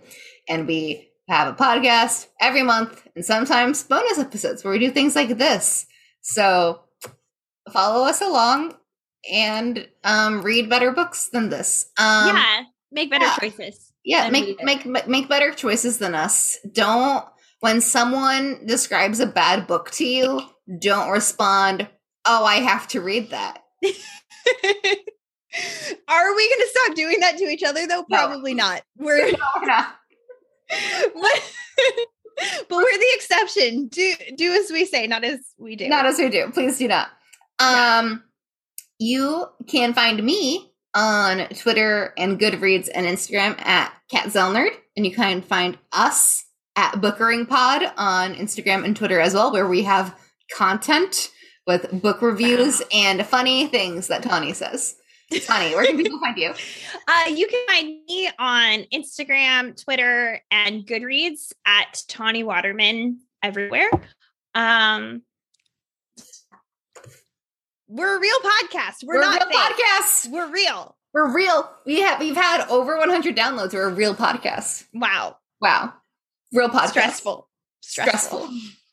And 0.48 0.66
we 0.66 1.10
have 1.28 1.48
a 1.48 1.56
podcast 1.56 2.28
every 2.40 2.62
month 2.62 3.06
and 3.14 3.24
sometimes 3.24 3.82
bonus 3.84 4.18
episodes 4.18 4.62
where 4.62 4.72
we 4.72 4.78
do 4.78 4.90
things 4.90 5.16
like 5.16 5.38
this. 5.38 5.86
So 6.20 6.80
follow 7.72 8.06
us 8.06 8.20
along 8.20 8.74
and 9.30 9.88
um, 10.02 10.42
read 10.42 10.68
better 10.68 10.90
books 10.90 11.28
than 11.28 11.48
this. 11.48 11.86
Um, 11.98 12.36
yeah, 12.36 12.62
make 12.92 13.10
better 13.10 13.24
yeah. 13.24 13.36
choices. 13.36 13.92
Yeah, 14.04 14.28
make 14.30 14.62
make 14.62 15.08
make 15.08 15.28
better 15.28 15.52
choices 15.52 15.98
than 15.98 16.14
us. 16.14 16.58
Don't 16.72 17.24
when 17.60 17.80
someone 17.80 18.66
describes 18.66 19.20
a 19.20 19.26
bad 19.26 19.66
book 19.66 19.90
to 19.92 20.04
you, 20.04 20.42
don't 20.78 21.10
respond, 21.10 21.88
"Oh, 22.26 22.44
I 22.44 22.56
have 22.56 22.86
to 22.88 23.00
read 23.00 23.30
that." 23.30 23.62
Are 26.08 26.34
we 26.34 26.48
going 26.48 26.60
to 26.60 26.68
stop 26.68 26.94
doing 26.96 27.20
that 27.20 27.38
to 27.38 27.44
each 27.44 27.62
other 27.62 27.86
though? 27.86 28.04
No. 28.08 28.16
Probably 28.18 28.54
not. 28.54 28.82
We're 28.98 29.30
No, 29.32 29.38
we're 29.60 29.66
not. 29.66 29.96
but, 31.14 31.52
but 32.68 32.76
we're 32.76 32.98
the 32.98 33.12
exception. 33.14 33.88
Do 33.88 34.14
do 34.36 34.52
as 34.52 34.70
we 34.70 34.84
say, 34.84 35.06
not 35.06 35.24
as 35.24 35.40
we 35.58 35.76
do. 35.76 35.88
Not 35.88 36.06
as 36.06 36.18
we 36.18 36.28
do. 36.28 36.50
Please 36.52 36.78
do 36.78 36.88
not. 36.88 37.08
Um, 37.58 38.24
you 38.98 39.46
can 39.68 39.94
find 39.94 40.22
me 40.22 40.72
on 40.94 41.48
Twitter 41.48 42.14
and 42.16 42.38
Goodreads 42.38 42.88
and 42.94 43.06
Instagram 43.06 43.60
at 43.64 43.92
Cat 44.10 44.26
Zellnerd, 44.26 44.70
and 44.96 45.04
you 45.04 45.14
can 45.14 45.42
find 45.42 45.78
us 45.92 46.44
at 46.76 47.00
Bookering 47.00 47.46
Pod 47.46 47.82
on 47.96 48.34
Instagram 48.34 48.84
and 48.84 48.96
Twitter 48.96 49.20
as 49.20 49.34
well, 49.34 49.52
where 49.52 49.68
we 49.68 49.82
have 49.82 50.16
content 50.52 51.30
with 51.66 52.02
book 52.02 52.20
reviews 52.20 52.82
and 52.92 53.24
funny 53.26 53.66
things 53.66 54.08
that 54.08 54.22
Tawny 54.22 54.52
says. 54.52 54.96
Tawny, 55.46 55.74
where 55.74 55.84
can 55.86 55.96
people 55.96 56.20
find 56.20 56.36
you? 56.36 56.52
Uh, 57.06 57.28
you 57.28 57.46
can 57.46 57.66
find 57.68 57.86
me 58.08 58.30
on 58.38 58.84
Instagram, 58.92 59.78
Twitter, 59.82 60.40
and 60.50 60.86
Goodreads 60.86 61.52
at 61.66 62.02
Tawny 62.08 62.42
Waterman 62.42 63.20
everywhere. 63.42 63.90
Um, 64.54 65.20
we're 67.88 68.16
a 68.16 68.20
real 68.20 68.38
podcast. 68.38 69.04
We're, 69.04 69.16
We're 69.16 69.20
not 69.20 69.40
real 69.40 69.50
fake. 69.50 69.76
podcast. 69.76 70.30
We're 70.30 70.50
real. 70.50 70.96
We're 71.12 71.32
real. 71.34 71.70
We 71.84 72.00
have 72.00 72.20
we've 72.20 72.34
had 72.36 72.66
over 72.68 72.96
100 72.96 73.36
downloads. 73.36 73.74
We're 73.74 73.88
a 73.88 73.94
real 73.94 74.14
podcast. 74.14 74.84
Wow. 74.94 75.36
Wow, 75.60 75.92
real 76.52 76.68
podcast. 76.68 76.88
Stressful. 76.90 77.48
stressful, 77.80 78.48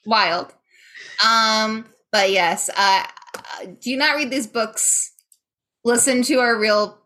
wild. 0.06 0.54
Um, 1.26 1.86
but 2.12 2.32
yes, 2.32 2.70
uh, 2.76 3.04
uh, 3.38 3.66
do 3.82 3.98
not 3.98 4.16
read 4.16 4.30
these 4.30 4.48
books. 4.48 5.11
Listen 5.84 6.22
to 6.24 6.40
our 6.40 6.58
real 6.58 7.00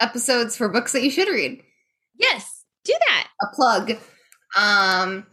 episodes 0.00 0.56
for 0.56 0.68
books 0.68 0.92
that 0.92 1.02
you 1.02 1.10
should 1.10 1.28
read. 1.28 1.62
Yes. 2.18 2.64
Do 2.84 2.92
that. 3.08 3.28
A 3.42 3.54
plug. 3.54 3.92
Um, 4.56 5.26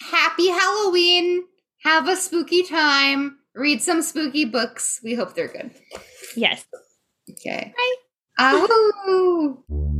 happy 0.00 0.48
Halloween. 0.48 1.44
Have 1.82 2.08
a 2.08 2.16
spooky 2.16 2.62
time. 2.62 3.38
Read 3.54 3.82
some 3.82 4.02
spooky 4.02 4.44
books. 4.44 5.00
We 5.02 5.14
hope 5.14 5.34
they're 5.34 5.48
good. 5.48 5.70
Yes. 6.36 6.64
Okay. 7.30 7.72
Bye. 7.76 7.94
Ow. 9.08 9.91